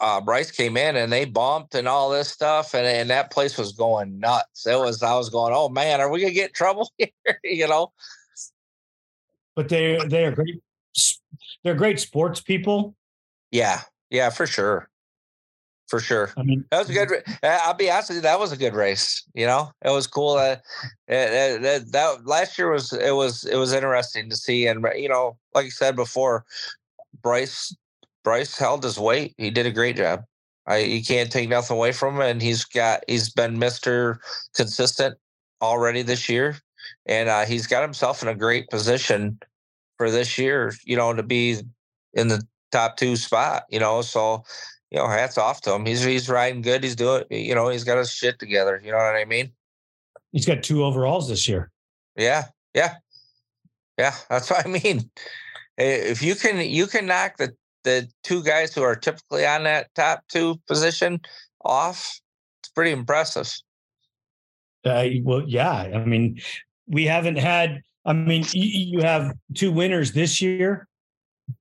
[0.00, 3.58] uh, Bryce came in and they bumped and all this stuff, and, and that place
[3.58, 4.66] was going nuts.
[4.66, 7.08] It was I was going, oh man, are we gonna get trouble here?
[7.44, 7.92] you know.
[9.56, 10.62] But they they are great.
[11.64, 12.94] They're great sports people.
[13.50, 13.80] Yeah,
[14.10, 14.88] yeah, for sure
[15.88, 16.32] for sure.
[16.36, 17.08] I mean, that was a mm-hmm.
[17.08, 17.22] good.
[17.42, 19.24] I'll be honest with you, that was a good race.
[19.34, 20.36] You know, it was cool.
[20.36, 20.62] That,
[21.08, 25.38] that, that last year was it was it was interesting to see, and you know,
[25.54, 26.44] like I said before,
[27.22, 27.74] Bryce
[28.28, 29.34] Bryce held his weight.
[29.38, 30.22] He did a great job.
[30.66, 34.20] I you can't take nothing away from him, and he's got he's been Mister
[34.54, 35.16] Consistent
[35.62, 36.58] already this year,
[37.06, 39.38] and uh, he's got himself in a great position
[39.96, 40.74] for this year.
[40.84, 41.56] You know, to be
[42.12, 43.62] in the top two spot.
[43.70, 44.44] You know, so
[44.90, 45.86] you know, hats off to him.
[45.86, 46.84] He's he's riding good.
[46.84, 48.78] He's doing, you know, he's got his shit together.
[48.84, 49.52] You know what I mean?
[50.32, 51.70] He's got two overalls this year.
[52.14, 52.96] Yeah, yeah,
[53.96, 54.12] yeah.
[54.28, 55.10] That's what I mean.
[55.78, 57.56] If you can, you can knock the
[57.88, 61.20] the two guys who are typically on that top two position
[61.64, 62.20] off.
[62.60, 63.52] It's pretty impressive.
[64.84, 65.72] Uh, well, yeah.
[65.72, 66.40] I mean,
[66.86, 67.82] we haven't had.
[68.04, 70.88] I mean, you have two winners this year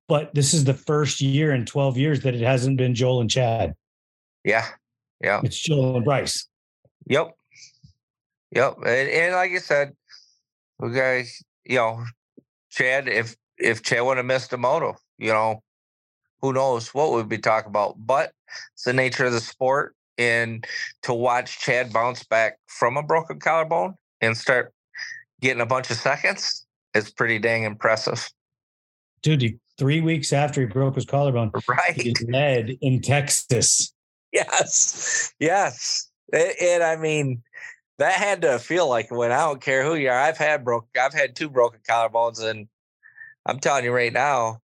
[0.07, 3.30] but this is the first year in 12 years that it hasn't been Joel and
[3.30, 3.73] Chad.
[4.43, 4.65] Yeah.
[5.21, 5.41] Yeah.
[5.43, 6.47] It's Joel and Bryce.
[7.07, 7.32] Yep.
[8.51, 8.78] Yep.
[8.78, 9.93] And, and like I said,
[10.80, 12.03] we guys, you know,
[12.69, 15.63] Chad, if if Chad would have missed a moto, you know,
[16.41, 17.95] who knows what we'd be talking about.
[17.97, 18.31] But
[18.73, 19.95] it's the nature of the sport.
[20.17, 20.65] And
[21.03, 24.73] to watch Chad bounce back from a broken collarbone and start
[25.41, 26.65] getting a bunch of seconds
[26.95, 28.27] is pretty dang impressive.
[29.21, 31.51] Dude, three weeks after he broke his collarbone.
[31.67, 31.93] Right.
[31.93, 33.93] He led in Texas.
[34.31, 35.33] Yes.
[35.39, 36.09] Yes.
[36.33, 37.43] And, and I mean,
[37.99, 40.17] that had to feel like when I don't care who you are.
[40.17, 42.67] I've had broke I've had two broken collarbones and
[43.45, 44.61] I'm telling you right now,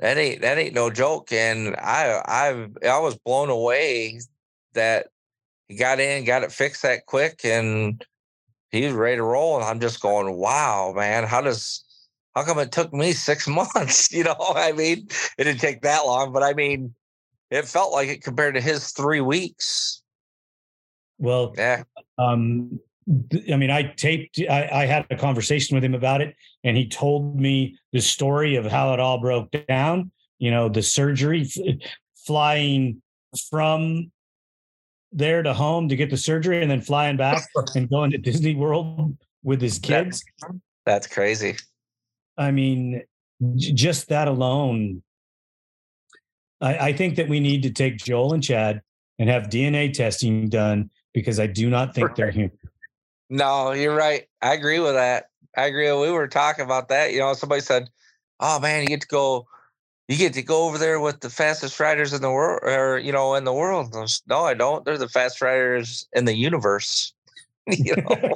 [0.00, 1.32] that ain't that ain't no joke.
[1.32, 4.20] And I I I was blown away
[4.74, 5.08] that
[5.68, 8.04] he got in, got it fixed that quick, and
[8.70, 9.56] he's ready to roll.
[9.56, 11.84] And I'm just going, wow, man, how does
[12.34, 14.12] how come it took me six months?
[14.12, 16.94] You know, I mean, it didn't take that long, but I mean,
[17.50, 20.02] it felt like it compared to his three weeks.
[21.18, 21.84] Well, yeah.
[22.18, 26.34] Um, I mean, I taped, I, I, had a conversation with him about it,
[26.64, 30.10] and he told me the story of how it all broke down.
[30.38, 31.48] You know, the surgery,
[32.26, 33.00] flying
[33.48, 34.10] from
[35.12, 37.44] there to home to get the surgery, and then flying back
[37.76, 40.24] and going to Disney World with his kids.
[40.40, 40.54] That's,
[40.84, 41.56] that's crazy.
[42.36, 43.02] I mean,
[43.54, 45.04] j- just that alone,
[46.60, 48.82] I, I think that we need to take Joel and Chad
[49.20, 52.58] and have DNA testing done because I do not think they're human.
[53.28, 54.24] No, you're right.
[54.42, 55.26] I agree with that.
[55.56, 55.90] I agree.
[55.90, 57.12] We were talking about that.
[57.12, 57.88] You know, somebody said,
[58.40, 59.46] "Oh man, you get to go,
[60.08, 63.12] you get to go over there with the fastest riders in the world, or you
[63.12, 63.96] know, in the world."
[64.26, 64.84] no, I don't.
[64.84, 67.12] They're the fast riders in the universe.
[67.66, 68.34] you know?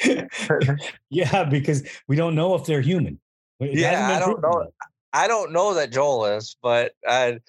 [1.10, 3.18] yeah, because we don't know if they're human.
[3.58, 4.70] It yeah, I don't know.
[5.12, 7.40] I don't know that Joel is, but I,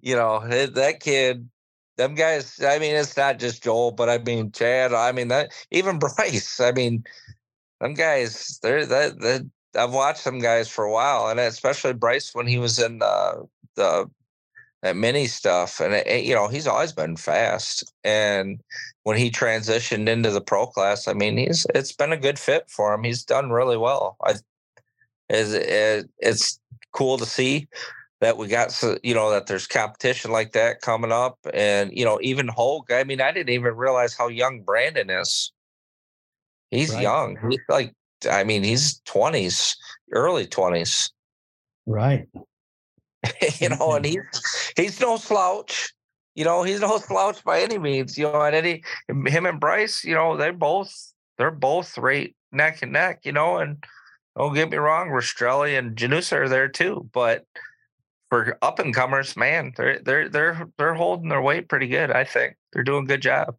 [0.00, 1.48] you know, eh, that kid,
[1.96, 2.60] them guys.
[2.62, 4.92] I mean, it's not just Joel, but I mean Chad.
[4.92, 6.60] I mean that even Bryce.
[6.60, 7.04] I mean,
[7.80, 8.58] them guys.
[8.62, 9.50] They're that that.
[9.76, 13.46] I've watched them guys for a while, and especially Bryce when he was in the
[13.74, 14.10] the
[14.82, 15.80] that mini stuff.
[15.80, 17.92] And it, you know, he's always been fast.
[18.04, 18.60] And
[19.02, 22.70] when he transitioned into the pro class, I mean, he's it's been a good fit
[22.70, 23.04] for him.
[23.04, 24.16] He's done really well.
[24.24, 24.34] I
[25.28, 26.60] is it, it's
[26.92, 27.68] cool to see
[28.20, 32.18] that we got you know that there's competition like that coming up and you know
[32.22, 35.52] even Hulk I mean I didn't even realize how young Brandon is
[36.70, 37.02] He's right.
[37.02, 37.38] young.
[37.50, 37.94] He's like,
[38.30, 39.76] I mean, he's 20s,
[40.12, 41.10] early 20s.
[41.86, 42.28] Right.
[43.60, 45.92] you know, and he's he's no slouch.
[46.34, 48.18] You know, he's no slouch by any means.
[48.18, 50.92] You know, and any him and Bryce, you know, they're both
[51.38, 53.20] they're both right neck and neck.
[53.24, 53.84] You know, and
[54.36, 57.44] don't get me wrong, Rastrelli and Janusa are there too, but
[58.28, 62.10] for up and comers, man, they're they're they're they're holding their weight pretty good.
[62.10, 63.56] I think they're doing a good job.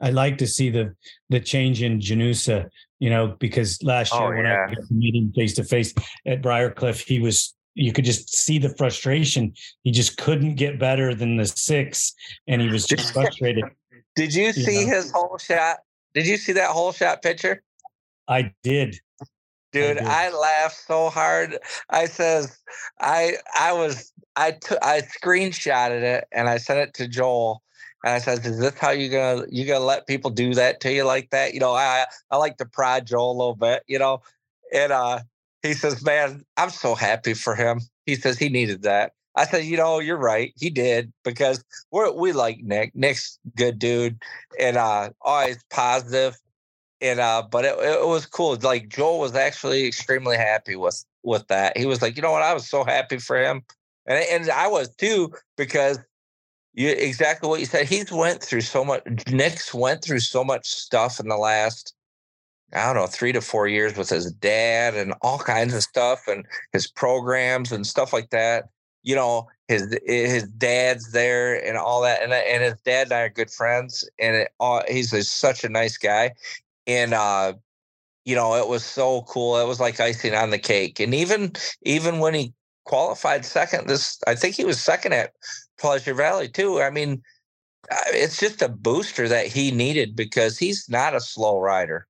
[0.00, 0.94] I like to see the
[1.28, 4.66] the change in Janusa, you know, because last year oh, when yeah.
[4.68, 5.94] I was meeting face to face
[6.26, 9.52] at Briarcliff, he was you could just see the frustration.
[9.82, 12.14] He just couldn't get better than the six,
[12.46, 13.64] and he was just frustrated.
[14.16, 14.96] Did you see you know?
[14.96, 15.78] his whole shot?
[16.14, 17.62] Did you see that whole shot picture?
[18.28, 18.98] I did.
[19.72, 21.58] Dude, I, I laughed so hard.
[21.90, 22.56] I says
[23.00, 27.62] I I was I took I screenshotted it and I sent it to Joel
[28.04, 30.92] and I said, "Is this how you gonna you gonna let people do that to
[30.92, 33.98] you like that?" You know, I I like to prod Joel a little bit, you
[33.98, 34.22] know,
[34.72, 35.20] and uh,
[35.62, 39.12] he says, "Man, I'm so happy for him." He says he needed that.
[39.36, 40.52] I said, "You know, you're right.
[40.56, 42.94] He did because we're we like Nick.
[42.94, 44.20] Nick's good dude,
[44.58, 46.36] and uh, always positive,
[47.02, 48.56] and uh, but it, it was cool.
[48.62, 51.76] Like Joel was actually extremely happy with with that.
[51.76, 52.42] He was like, you know what?
[52.42, 53.62] I was so happy for him,
[54.06, 55.98] and and I was too because
[56.74, 57.86] you exactly what you said.
[57.86, 59.02] He's went through so much.
[59.30, 61.94] Nick's went through so much stuff in the last,
[62.72, 66.28] I don't know, three to four years with his dad and all kinds of stuff
[66.28, 68.68] and his programs and stuff like that.
[69.02, 73.20] You know, his his dad's there and all that, and and his dad and I
[73.22, 76.30] are good friends, and it, uh, he's a, such a nice guy,
[76.86, 77.54] and uh,
[78.24, 79.58] you know, it was so cool.
[79.58, 81.52] It was like icing on the cake, and even
[81.82, 82.52] even when he
[82.84, 85.32] qualified second, this I think he was second at
[85.78, 86.80] Pleasure Valley too.
[86.80, 87.22] I mean,
[87.90, 92.06] uh, it's just a booster that he needed because he's not a slow rider.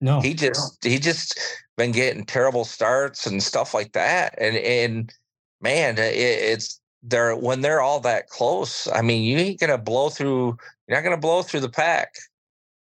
[0.00, 0.90] No, he just no.
[0.90, 1.38] he just
[1.76, 4.34] been getting terrible starts and stuff like that.
[4.38, 5.12] And and
[5.60, 8.86] man, it, it's they're when they're all that close.
[8.88, 10.58] I mean, you ain't gonna blow through.
[10.86, 12.14] You're not gonna blow through the pack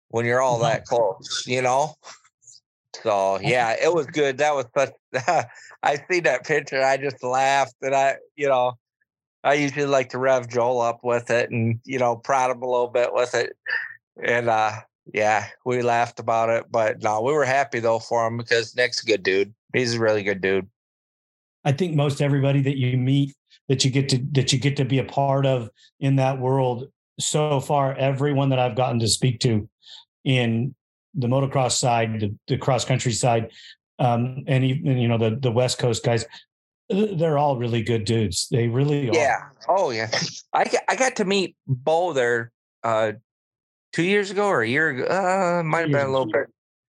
[0.09, 1.43] when you're all that close.
[1.47, 1.95] You know.
[3.03, 4.37] So yeah, it was good.
[4.39, 4.93] That was such.
[5.83, 6.83] I see that picture.
[6.83, 8.73] I just laughed, and I, you know,
[9.43, 12.69] I usually like to rev Joel up with it and, you know, prod him a
[12.69, 13.55] little bit with it.
[14.21, 14.73] And uh
[15.13, 16.65] yeah, we laughed about it.
[16.69, 19.53] But no, we were happy though for him because Nick's a good dude.
[19.73, 20.67] He's a really good dude.
[21.63, 23.35] I think most everybody that you meet
[23.67, 26.89] that you get to that you get to be a part of in that world
[27.19, 29.69] so far, everyone that I've gotten to speak to
[30.23, 30.75] in
[31.13, 33.51] the motocross side, the, the cross country side,
[33.99, 36.25] um, and even you know the the West Coast guys,
[36.89, 38.47] they're all really good dudes.
[38.49, 39.13] They really are.
[39.13, 39.41] Yeah.
[39.67, 40.09] Oh yeah.
[40.53, 42.51] I I got to meet Beau there
[42.83, 43.13] uh
[43.93, 45.05] two years ago or a year ago.
[45.05, 46.47] Uh might have been a little bit.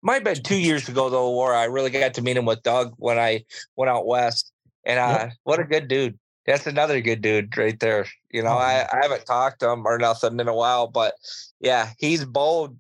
[0.02, 2.62] Might have been two years ago though, where I really got to meet him with
[2.62, 3.44] Doug when I
[3.76, 4.52] went out west.
[4.84, 5.32] And uh yep.
[5.44, 6.18] what a good dude.
[6.46, 8.06] That's another good dude right there.
[8.30, 11.14] You know, oh, I, I haven't talked to him or nothing in a while, but
[11.60, 12.76] yeah, he's bold.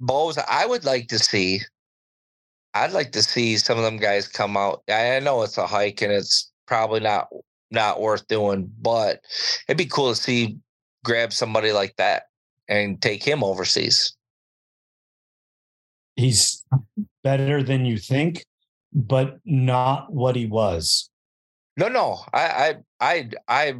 [0.00, 1.60] Beau's I would like to see
[2.74, 4.82] I'd like to see some of them guys come out.
[4.88, 7.28] I know it's a hike and it's probably not
[7.70, 9.20] not worth doing, but
[9.68, 10.58] it'd be cool to see
[11.04, 12.24] grab somebody like that
[12.68, 14.14] and take him overseas.
[16.16, 16.64] He's
[17.22, 18.44] better than you think,
[18.92, 21.10] but not what he was.
[21.76, 23.74] No, no, I, I, I, I,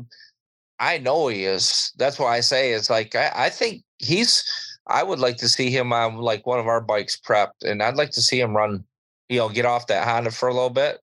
[0.79, 1.93] I know he is.
[1.99, 4.43] That's why I say it's like I, I think he's
[4.87, 7.97] I would like to see him on like one of our bikes prepped, and I'd
[7.97, 8.85] like to see him run,
[9.29, 10.99] you know, get off that Honda for a little bit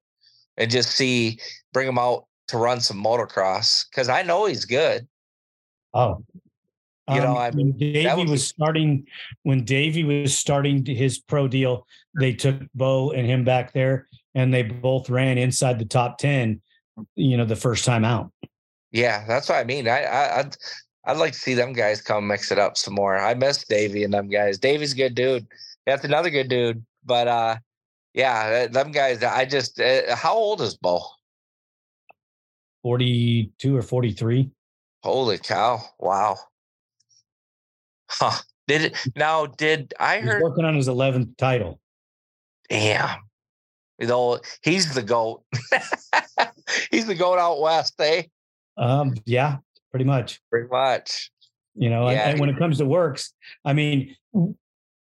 [0.58, 1.40] and just see
[1.74, 5.08] bring him out to run some motocross because I know he's good.
[5.94, 6.24] Oh,
[7.10, 9.06] you know, um, I mean, when Davey was, was starting
[9.44, 11.86] when Davey was starting his pro deal.
[12.20, 16.62] They took Beau and him back there, and they both ran inside the top ten.
[17.16, 18.32] You know, the first time out.
[18.92, 19.88] Yeah, that's what I mean.
[19.88, 20.50] I, I
[21.08, 23.18] I'd like to see them guys come mix it up some more.
[23.18, 24.60] I miss Davey and them guys.
[24.60, 25.48] Davey's a good dude.
[25.86, 26.86] That's another good dude.
[27.06, 27.56] But uh,
[28.14, 29.24] yeah, them guys.
[29.24, 31.02] I just uh, how old is Beau?
[32.84, 34.52] Forty two or forty three.
[35.02, 35.82] Holy cow!
[35.98, 36.38] Wow.
[38.10, 38.42] Huh.
[38.68, 39.46] Did it now?
[39.46, 41.80] Did I he's heard working on his eleventh title?
[42.70, 43.20] Damn.
[43.98, 45.44] You know, he's the goat.
[46.92, 48.24] he's the goat out west, eh?
[48.78, 49.58] Um, yeah,
[49.92, 50.40] pretty much.
[50.50, 51.32] Pretty much.
[51.76, 52.22] You know, yeah.
[52.24, 53.34] and, and when it comes to works,
[53.64, 54.16] I mean,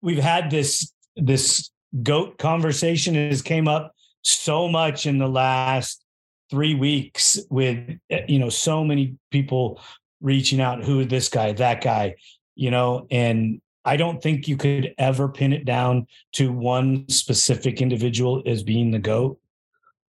[0.02, 1.70] we've had this this
[2.02, 6.04] goat conversation has came up so much in the last
[6.50, 7.78] three weeks with
[8.10, 9.82] eh, you know so many people
[10.22, 12.16] reaching out who this guy that guy
[12.56, 17.82] you know and I don't think you could ever pin it down to one specific
[17.82, 19.38] individual as being the GOAT.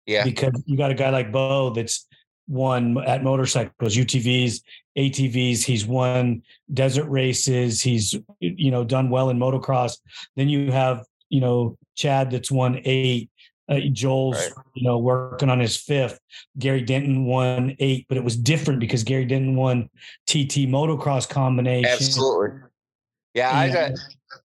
[0.06, 0.24] Yeah.
[0.24, 2.07] Because you got a guy like Beau that's
[2.48, 4.62] won at motorcycles, UTVs,
[4.96, 5.64] ATVs.
[5.64, 6.42] He's won
[6.72, 7.80] desert races.
[7.80, 9.98] He's, you know, done well in motocross.
[10.36, 13.30] Then you have, you know, Chad that's won eight.
[13.68, 14.64] Uh, Joel's, right.
[14.74, 16.18] you know, working on his fifth.
[16.58, 19.90] Gary Denton won eight, but it was different because Gary Denton won
[20.26, 21.90] TT motocross combination.
[21.90, 22.60] Absolutely.
[23.34, 23.92] Yeah, I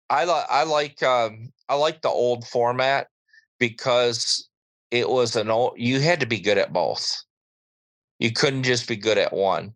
[0.10, 3.08] I like I like um, I like the old format
[3.60, 4.50] because
[4.92, 5.74] it was an old.
[5.78, 7.24] You had to be good at both.
[8.24, 9.74] You couldn't just be good at one.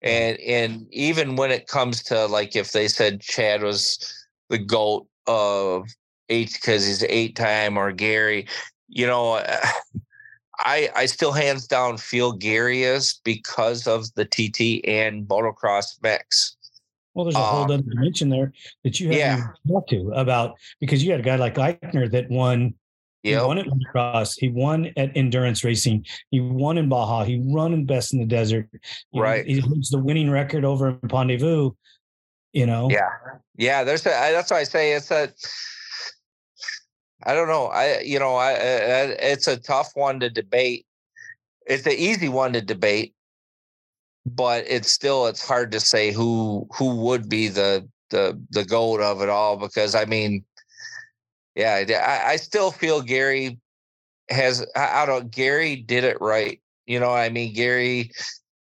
[0.00, 5.06] And and even when it comes to like if they said Chad was the goat
[5.26, 5.86] of
[6.30, 8.48] eight because he's eight time or Gary,
[8.88, 9.34] you know,
[10.60, 16.56] I I still hands down feel Gary is because of the TT and motocross mix.
[17.12, 19.48] Well, there's a whole um, other dimension there that you haven't yeah.
[19.68, 22.72] talked to about because you had a guy like Eichner that won.
[23.22, 23.40] Yep.
[23.40, 24.34] He won at motocross.
[24.36, 26.04] He won at endurance racing.
[26.30, 27.24] He won in Baja.
[27.24, 28.68] He won in Best in the Desert.
[29.12, 29.46] You right.
[29.46, 31.72] Know, he holds the winning record over in Pondezvous.
[32.52, 32.90] You know.
[32.90, 33.10] Yeah.
[33.56, 33.84] Yeah.
[33.84, 35.32] There's a, that's why I say it's a.
[37.24, 37.66] I don't know.
[37.66, 38.54] I you know I, I
[39.20, 40.86] it's a tough one to debate.
[41.66, 43.14] It's an easy one to debate
[44.26, 49.00] but it's still it's hard to say who who would be the the the goat
[49.00, 50.44] of it all because I mean,
[51.54, 53.58] yeah, I, I still feel Gary
[54.30, 56.60] has I, don't Gary did it right.
[56.86, 58.10] You know, I mean Gary,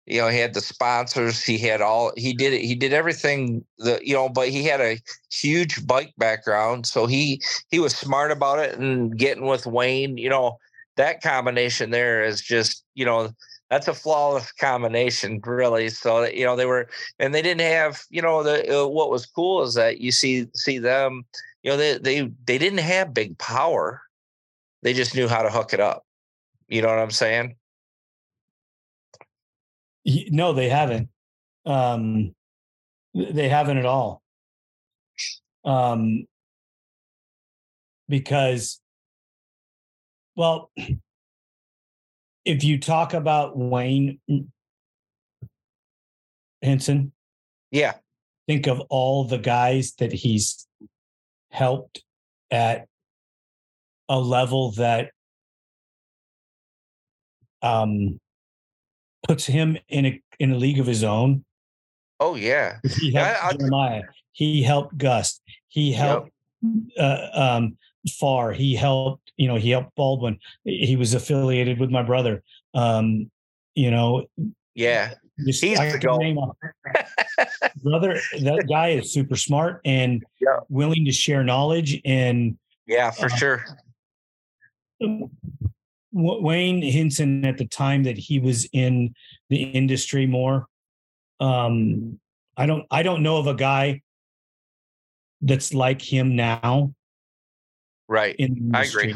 [0.07, 3.65] you know, he had the sponsors, he had all he did it, he did everything
[3.79, 4.99] the you know, but he had a
[5.31, 10.29] huge bike background, so he he was smart about it and getting with Wayne, you
[10.29, 10.59] know,
[10.97, 13.31] that combination there is just, you know,
[13.71, 15.89] that's a flawless combination, really.
[15.91, 19.27] So you know they were, and they didn't have, you know, the uh, what was
[19.27, 21.25] cool is that you see see them,
[21.69, 24.01] you know, they they they didn't have big power,
[24.83, 26.03] they just knew how to hook it up.
[26.67, 27.57] You know what I'm saying?
[30.31, 31.11] No, they haven't.
[31.67, 32.35] Um,
[33.15, 34.23] they haven't at all.
[35.63, 36.25] Um,
[38.09, 38.81] because,
[40.35, 40.71] well,
[42.47, 44.21] if you talk about Wayne
[46.63, 47.13] Hinson,
[47.71, 47.97] yeah,
[48.47, 50.67] think of all the guys that he's
[51.51, 52.03] helped
[52.51, 52.87] at
[54.09, 55.11] a level that
[57.63, 58.19] um
[59.27, 61.45] puts him in a in a league of his own.
[62.21, 64.03] Oh yeah, he helped yeah, Jeremiah.
[64.33, 65.41] He helped Gus.
[65.69, 66.31] He helped
[66.63, 67.31] yep.
[67.35, 67.77] uh, um,
[68.19, 68.53] Farr.
[68.53, 70.39] He helped you know, he helped Baldwin.
[70.65, 72.43] He was affiliated with my brother.
[72.75, 73.31] Um,
[73.75, 74.27] you know,
[74.75, 75.15] yeah,
[75.47, 76.57] just, he's I the goal.
[77.83, 78.21] brother.
[78.41, 80.61] That guy is super smart and yeah.
[80.69, 82.01] willing to share knowledge.
[82.05, 83.65] And yeah, for uh, sure.
[86.13, 89.15] Wayne Hinson at the time that he was in
[89.49, 90.67] the industry more.
[91.41, 92.19] Um,
[92.57, 94.03] I don't I don't know of a guy
[95.41, 96.95] that's like him now
[98.09, 98.35] Right.
[98.73, 99.15] I agree.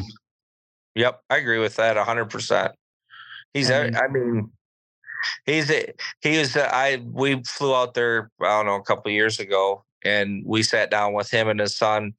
[0.95, 2.73] Yep, I agree with that hundred percent.
[3.55, 4.51] He's, and, I mean,
[5.47, 6.57] he's a, he was.
[6.57, 8.31] A, I we flew out there.
[8.41, 11.77] I don't know a couple years ago, and we sat down with him and his
[11.77, 12.15] son,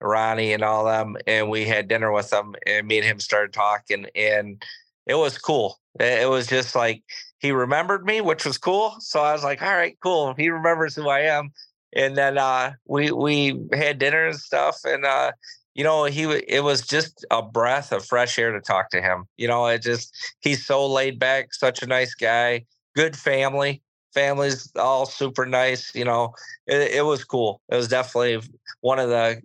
[0.00, 3.52] Ronnie, and all them, and we had dinner with them, and me and him started
[3.52, 4.62] talking, and
[5.06, 5.78] it was cool.
[6.00, 7.02] It was just like
[7.38, 8.96] he remembered me, which was cool.
[9.00, 10.34] So I was like, all right, cool.
[10.34, 11.52] He remembers who I am.
[11.94, 15.30] And then uh, we we had dinner and stuff, and uh,
[15.74, 19.26] you know, he it was just a breath of fresh air to talk to him.
[19.36, 22.64] You know, it just he's so laid back, such a nice guy,
[22.94, 23.82] good family.
[24.12, 25.92] Family's all super nice.
[25.94, 26.34] You know,
[26.66, 27.60] it, it was cool.
[27.68, 28.40] It was definitely
[28.80, 29.42] one of the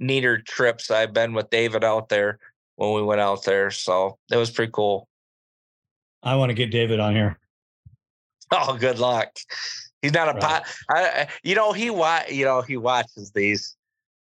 [0.00, 2.40] neater trips I've been with David out there
[2.74, 3.70] when we went out there.
[3.70, 5.08] So it was pretty cool.
[6.24, 7.38] I want to get David on here.
[8.50, 9.30] Oh, good luck.
[10.02, 10.40] He's not a right.
[10.40, 10.66] pot.
[10.90, 13.74] I, you know, he wa- you know, he watches these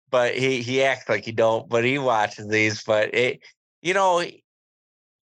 [0.10, 1.68] but he he acts like he don't.
[1.70, 2.84] But he watches these.
[2.84, 3.40] But it,
[3.82, 4.24] you know,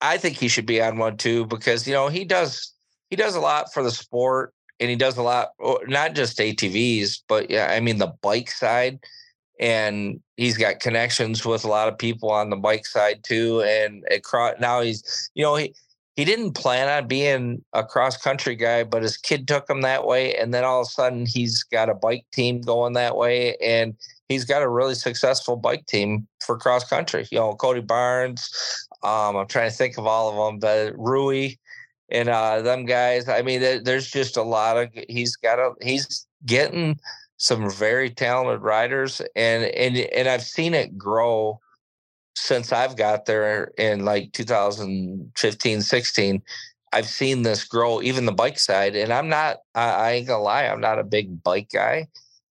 [0.01, 2.73] I think he should be on one too because you know he does
[3.09, 5.49] he does a lot for the sport and he does a lot
[5.87, 8.99] not just ATVs, but yeah, I mean the bike side.
[9.59, 13.61] And he's got connections with a lot of people on the bike side too.
[13.61, 15.75] And across now he's, you know, he
[16.15, 20.05] he didn't plan on being a cross country guy, but his kid took him that
[20.05, 20.35] way.
[20.35, 23.55] And then all of a sudden he's got a bike team going that way.
[23.57, 23.95] And
[24.31, 27.27] he's got a really successful bike team for cross country.
[27.31, 28.49] You know, Cody Barnes.
[29.03, 31.51] Um, I'm trying to think of all of them, but Rui
[32.09, 33.27] and uh, them guys.
[33.27, 34.89] I mean, there's just a lot of.
[35.09, 35.73] He's got a.
[35.81, 36.99] He's getting
[37.37, 41.59] some very talented riders, and and and I've seen it grow
[42.35, 46.41] since I've got there in like 2015, 16.
[46.93, 48.95] I've seen this grow, even the bike side.
[48.95, 52.07] And I'm not, I, I ain't gonna lie, I'm not a big bike guy,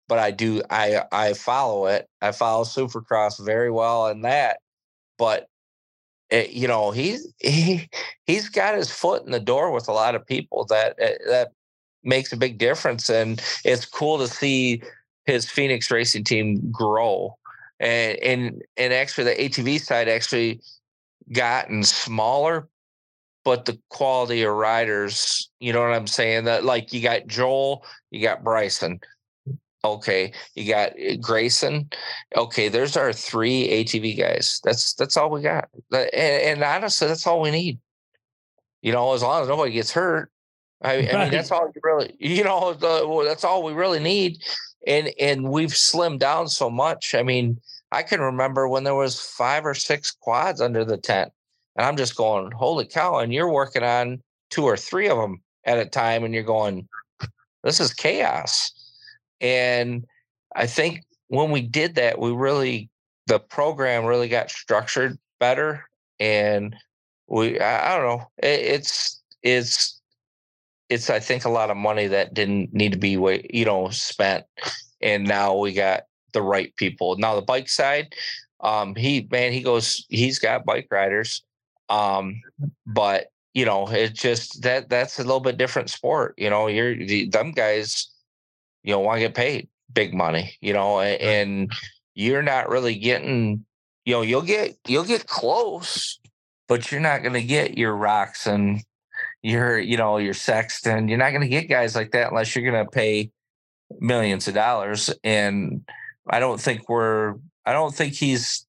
[0.09, 2.09] but I do, I I follow it.
[2.23, 4.59] I follow Supercross very well in that.
[5.19, 5.49] But
[6.31, 7.89] it, you know, he's he
[8.27, 11.53] he's got his foot in the door with a lot of people that eh, that
[12.05, 14.83] makes a big difference, and it's cool to see
[15.27, 17.37] his Phoenix racing team grow.
[17.81, 20.61] And and and actually, the ATV side actually
[21.33, 22.69] gotten smaller,
[23.45, 26.45] but the quality of riders, you know what I'm saying?
[26.45, 29.01] That like you got Joel, you got Bryson.
[29.95, 31.89] Okay, you got eh, Grayson.
[32.37, 34.61] Okay, there's our three ATV guys.
[34.65, 35.69] That's that's all we got.
[35.93, 37.79] And, and honestly, that's all we need.
[38.83, 40.31] You know, as long as nobody gets hurt,
[40.83, 41.15] I, right.
[41.15, 44.43] I mean, that's all you really, you know, the, that's all we really need.
[44.87, 47.15] And and we've slimmed down so much.
[47.15, 47.61] I mean,
[47.91, 51.33] I can remember when there was five or six quads under the tent,
[51.77, 53.19] and I'm just going, holy cow!
[53.19, 56.89] And you're working on two or three of them at a time, and you're going,
[57.65, 58.73] this is chaos.
[59.41, 60.05] And
[60.55, 62.91] I think when we did that, we really
[63.27, 65.85] the program really got structured better,
[66.21, 66.75] and
[67.29, 70.01] we I, I don't know, it, it's it's
[70.89, 73.11] it's I think a lot of money that didn't need to be
[73.53, 74.45] you know spent,
[75.01, 77.17] and now we got the right people.
[77.17, 78.15] Now the bike side,
[78.61, 81.43] um, he man, he goes, he's got bike riders,
[81.89, 82.41] um,
[82.87, 83.27] but
[83.57, 86.35] you know, it just that that's a little bit different sport.
[86.37, 88.09] You know, you're the, them guys,
[88.87, 90.57] you know, want to get paid big money.
[90.63, 91.71] You know, and
[92.15, 93.67] you're not really getting.
[94.07, 96.19] You know, you'll get you'll get close,
[96.69, 98.81] but you're not going to get your Roczen
[99.47, 101.09] you're, you know, your Sexton.
[101.09, 103.31] You're not going to get guys like that unless you're going to pay
[104.01, 105.09] millions of dollars.
[105.23, 105.89] And
[106.29, 107.35] I don't think we're,
[107.65, 108.67] I don't think he's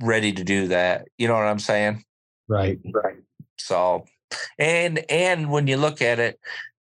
[0.00, 1.08] ready to do that.
[1.18, 2.04] You know what I'm saying?
[2.46, 2.78] Right.
[2.92, 3.16] Right.
[3.58, 4.04] So,
[4.56, 6.38] and, and when you look at it,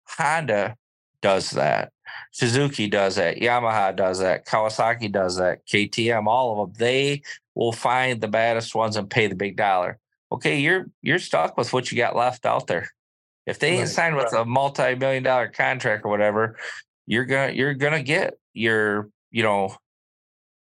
[0.08, 0.76] Honda
[1.22, 1.92] does that.
[2.32, 3.38] Suzuki does that.
[3.38, 4.46] Yamaha does that.
[4.46, 5.66] Kawasaki does that.
[5.66, 6.76] KTM, all of them.
[6.78, 7.24] They
[7.56, 9.98] will find the baddest ones and pay the big dollar.
[10.32, 12.90] Okay, you're you're stuck with what you got left out there.
[13.46, 13.88] If they right.
[13.88, 16.58] sign with a multi-million dollar contract or whatever,
[17.08, 19.76] you're gonna you're gonna get your you know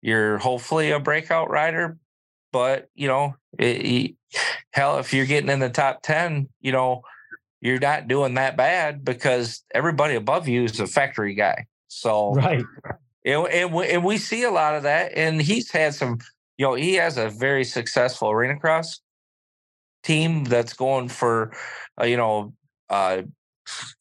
[0.02, 1.98] you're hopefully a breakout rider,
[2.52, 4.14] but you know it, it,
[4.70, 7.02] hell if you're getting in the top ten, you know
[7.60, 11.66] you're not doing that bad because everybody above you is a factory guy.
[11.88, 12.64] So right.
[13.24, 15.12] And, and, we, and we see a lot of that.
[15.16, 16.18] And he's had some,
[16.58, 19.00] you know, he has a very successful arena cross
[20.04, 21.52] team that's going for,
[22.00, 22.54] uh, you know,
[22.88, 23.22] uh,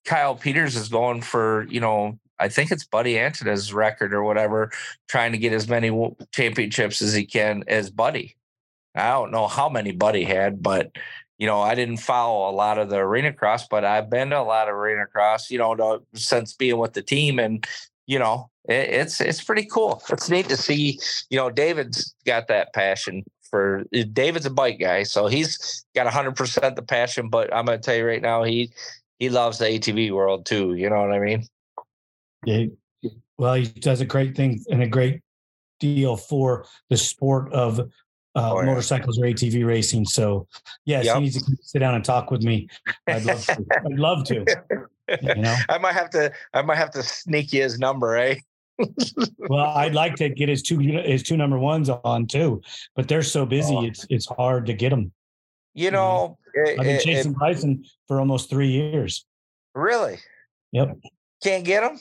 [0.06, 4.72] Kyle Peters is going for, you know, I think it's Buddy Antunez's record or whatever,
[5.08, 5.90] trying to get as many
[6.32, 8.36] championships as he can as Buddy.
[8.94, 10.92] I don't know how many Buddy had, but
[11.38, 14.40] you know, I didn't follow a lot of the arena cross, but I've been to
[14.40, 17.66] a lot of arena cross, you know, since being with the team, and
[18.08, 20.02] you know, it, it's it's pretty cool.
[20.10, 21.00] It's neat to see.
[21.30, 26.08] You know, David's got that passion for eh, David's a bike guy, so he's got
[26.08, 27.30] hundred percent the passion.
[27.30, 28.72] But I'm gonna tell you right now, he
[29.20, 30.74] he loves the ATV world too.
[30.76, 31.46] You know what I mean?
[32.46, 32.66] Yeah.
[33.38, 35.22] Well, he does a great thing and a great
[35.80, 37.82] deal for the sport of
[38.36, 38.66] uh, oh, yeah.
[38.66, 40.06] motorcycles or ATV racing.
[40.06, 40.48] So,
[40.86, 41.16] yes, yep.
[41.16, 42.68] he needs to sit down and talk with me.
[43.08, 43.66] I'd love to.
[43.86, 44.46] I'd love to.
[45.22, 45.56] You know?
[45.70, 46.32] I might have to.
[46.54, 48.36] I might have to sneak you his number, eh?
[49.38, 52.62] well, I'd like to get his two his two number ones on too,
[52.96, 53.76] but they're so busy.
[53.76, 53.86] Oh.
[53.86, 55.12] It's it's hard to get them.
[55.74, 59.26] You know, it, I've been chasing it, Bryson for almost three years.
[59.74, 60.18] Really?
[60.72, 60.98] Yep.
[61.44, 62.00] Can't get them.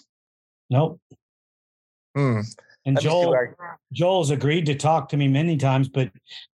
[0.71, 1.01] Nope.
[2.17, 2.41] Hmm.
[2.87, 3.35] And Joel,
[3.93, 6.11] Joel's agreed to talk to me many times, but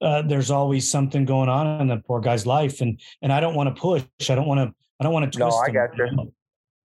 [0.01, 3.55] uh, there's always something going on in the poor guy's life, and and I don't
[3.55, 4.05] want to push.
[4.31, 4.75] I don't want to.
[5.01, 5.39] I don't want to.
[5.39, 6.33] No, I got you.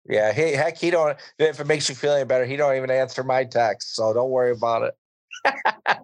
[0.07, 1.18] Yeah, he heck, he don't.
[1.39, 4.30] If it makes you feel any better, he don't even answer my text, so don't
[4.30, 4.95] worry about it.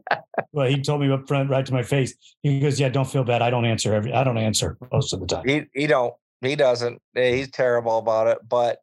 [0.51, 2.15] well, he told me up front, right to my face.
[2.41, 3.41] He goes, "Yeah, don't feel bad.
[3.41, 4.13] I don't answer every.
[4.13, 6.13] I don't answer most of the time." He he don't.
[6.41, 7.01] He doesn't.
[7.13, 8.39] He's terrible about it.
[8.47, 8.79] But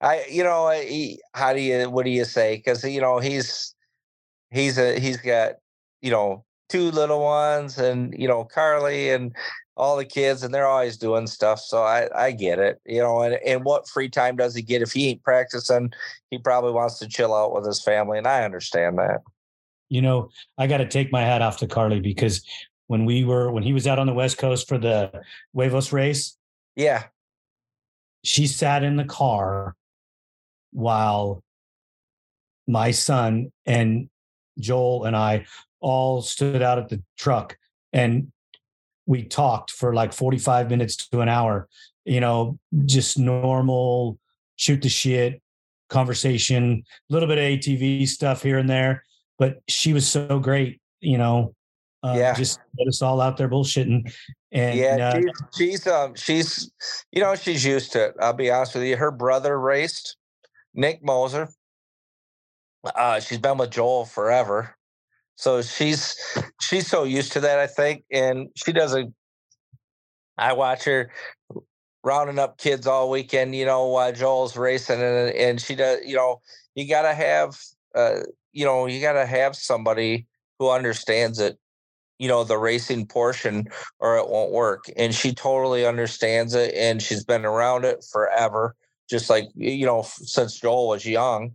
[0.00, 1.90] I, you know, he, how do you?
[1.90, 2.56] What do you say?
[2.56, 3.74] Because you know he's
[4.50, 5.54] he's a he's got
[6.02, 9.34] you know two little ones and you know Carly and
[9.78, 11.60] all the kids and they're always doing stuff.
[11.60, 14.82] So I, I get it, you know, and, and what free time does he get?
[14.82, 15.92] If he ain't practicing,
[16.30, 18.18] he probably wants to chill out with his family.
[18.18, 19.20] And I understand that.
[19.88, 22.44] You know, I got to take my hat off to Carly because
[22.88, 25.12] when we were, when he was out on the West Coast for the
[25.54, 26.36] Huevos race.
[26.74, 27.04] Yeah.
[28.24, 29.76] She sat in the car
[30.72, 31.42] while
[32.66, 34.08] my son and
[34.58, 35.46] Joel and I
[35.80, 37.56] all stood out at the truck
[37.92, 38.32] and
[39.06, 41.68] we talked for like 45 minutes to an hour,
[42.04, 44.18] you know, just normal
[44.56, 45.40] shoot the shit
[45.88, 49.02] conversation, a little bit of ATV stuff here and there.
[49.38, 51.54] But she was so great, you know,
[52.02, 52.34] uh, yeah.
[52.34, 54.12] just let us all out there bullshitting.
[54.52, 56.70] And yeah, uh, she's, she's um she's
[57.12, 58.14] you know she's used to it.
[58.20, 58.96] I'll be honest with you.
[58.96, 60.17] Her brother raced
[60.78, 61.50] Nick Moser.
[62.84, 64.76] Uh, she's been with Joel forever,
[65.36, 66.16] so she's
[66.60, 67.58] she's so used to that.
[67.58, 69.14] I think, and she doesn't.
[70.38, 71.10] I watch her
[72.04, 73.56] rounding up kids all weekend.
[73.56, 76.00] You know, while Joel's racing, and and she does.
[76.06, 76.40] You know,
[76.74, 77.58] you gotta have.
[77.94, 78.20] Uh,
[78.52, 80.26] you know, you gotta have somebody
[80.58, 81.58] who understands it
[82.18, 83.66] you know the racing portion
[84.00, 88.74] or it won't work and she totally understands it and she's been around it forever
[89.08, 91.52] just like you know since joel was young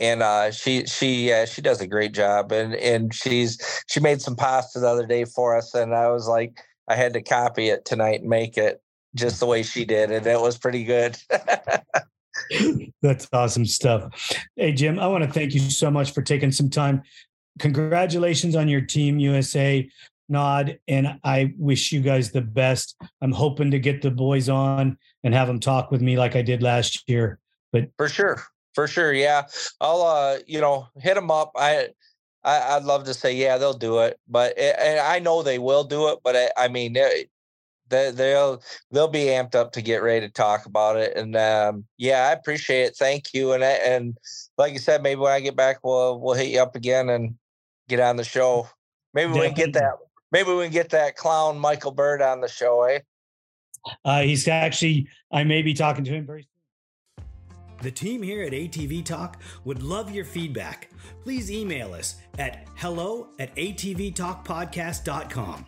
[0.00, 4.20] and uh, she she uh, she does a great job and and she's she made
[4.20, 7.68] some pasta the other day for us and i was like i had to copy
[7.68, 8.80] it tonight and make it
[9.14, 11.16] just the way she did and it was pretty good.
[13.02, 14.36] That's awesome stuff.
[14.56, 17.02] Hey jim i want to thank you so much for taking some time.
[17.58, 19.88] Congratulations on your team USA
[20.28, 22.96] nod and I wish you guys the best.
[23.20, 26.42] I'm hoping to get the boys on and have them talk with me like I
[26.42, 27.38] did last year.
[27.72, 28.42] But for sure,
[28.74, 29.42] for sure, yeah.
[29.80, 31.52] I'll uh, you know, hit them up.
[31.56, 31.88] I,
[32.44, 35.58] I would love to say yeah, they'll do it, but eh, and I know they
[35.58, 36.20] will do it.
[36.24, 37.26] But I, I mean, they,
[37.88, 41.16] they'll they'll be amped up to get ready to talk about it.
[41.16, 42.96] And um, yeah, I appreciate it.
[42.96, 43.52] Thank you.
[43.52, 44.16] And and
[44.56, 47.34] like you said, maybe when I get back, we'll we'll hit you up again and
[47.88, 48.68] get on the show.
[49.14, 49.48] Maybe Definitely.
[49.48, 49.94] we can get that.
[50.30, 52.98] Maybe we can get that clown Michael Byrd on the show, eh?
[54.04, 55.08] Uh, he's actually.
[55.30, 56.48] I may be talking to him very soon.
[57.80, 60.90] The team here at ATV Talk would love your feedback.
[61.22, 65.66] Please email us at hello at atvtalkpodcast.com.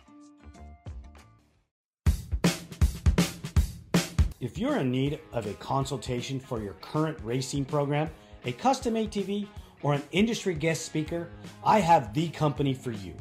[4.41, 8.09] If you're in need of a consultation for your current racing program,
[8.43, 9.47] a custom ATV,
[9.83, 11.29] or an industry guest speaker,
[11.63, 13.13] I have the company for you.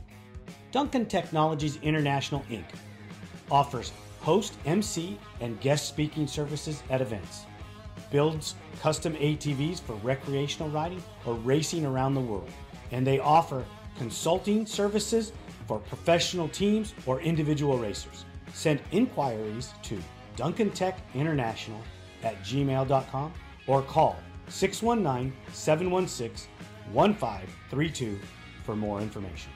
[0.73, 2.65] Duncan Technologies International Inc.
[3.51, 7.47] offers host, MC, and guest speaking services at events,
[8.11, 12.51] builds custom ATVs for recreational riding or racing around the world,
[12.93, 13.65] and they offer
[13.99, 15.33] consulting services
[15.67, 18.25] for professional teams or individual racers.
[18.53, 19.99] Send inquiries to
[20.37, 21.81] Duncan Tech International
[22.23, 23.33] at gmail.com
[23.67, 24.17] or call
[24.49, 26.49] 619 716
[26.93, 28.19] 1532
[28.65, 29.51] for more information.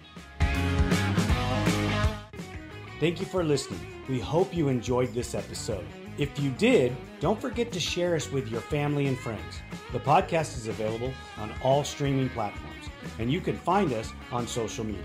[3.00, 3.80] Thank you for listening.
[4.08, 5.84] We hope you enjoyed this episode.
[6.16, 9.60] If you did, don't forget to share us with your family and friends.
[9.92, 12.88] The podcast is available on all streaming platforms,
[13.18, 15.02] and you can find us on social media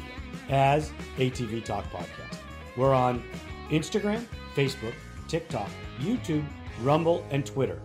[0.49, 2.37] as ATV Talk Podcast.
[2.77, 3.23] We're on
[3.69, 4.23] Instagram,
[4.55, 4.93] Facebook,
[5.27, 6.45] TikTok, YouTube,
[6.83, 7.81] Rumble, and Twitter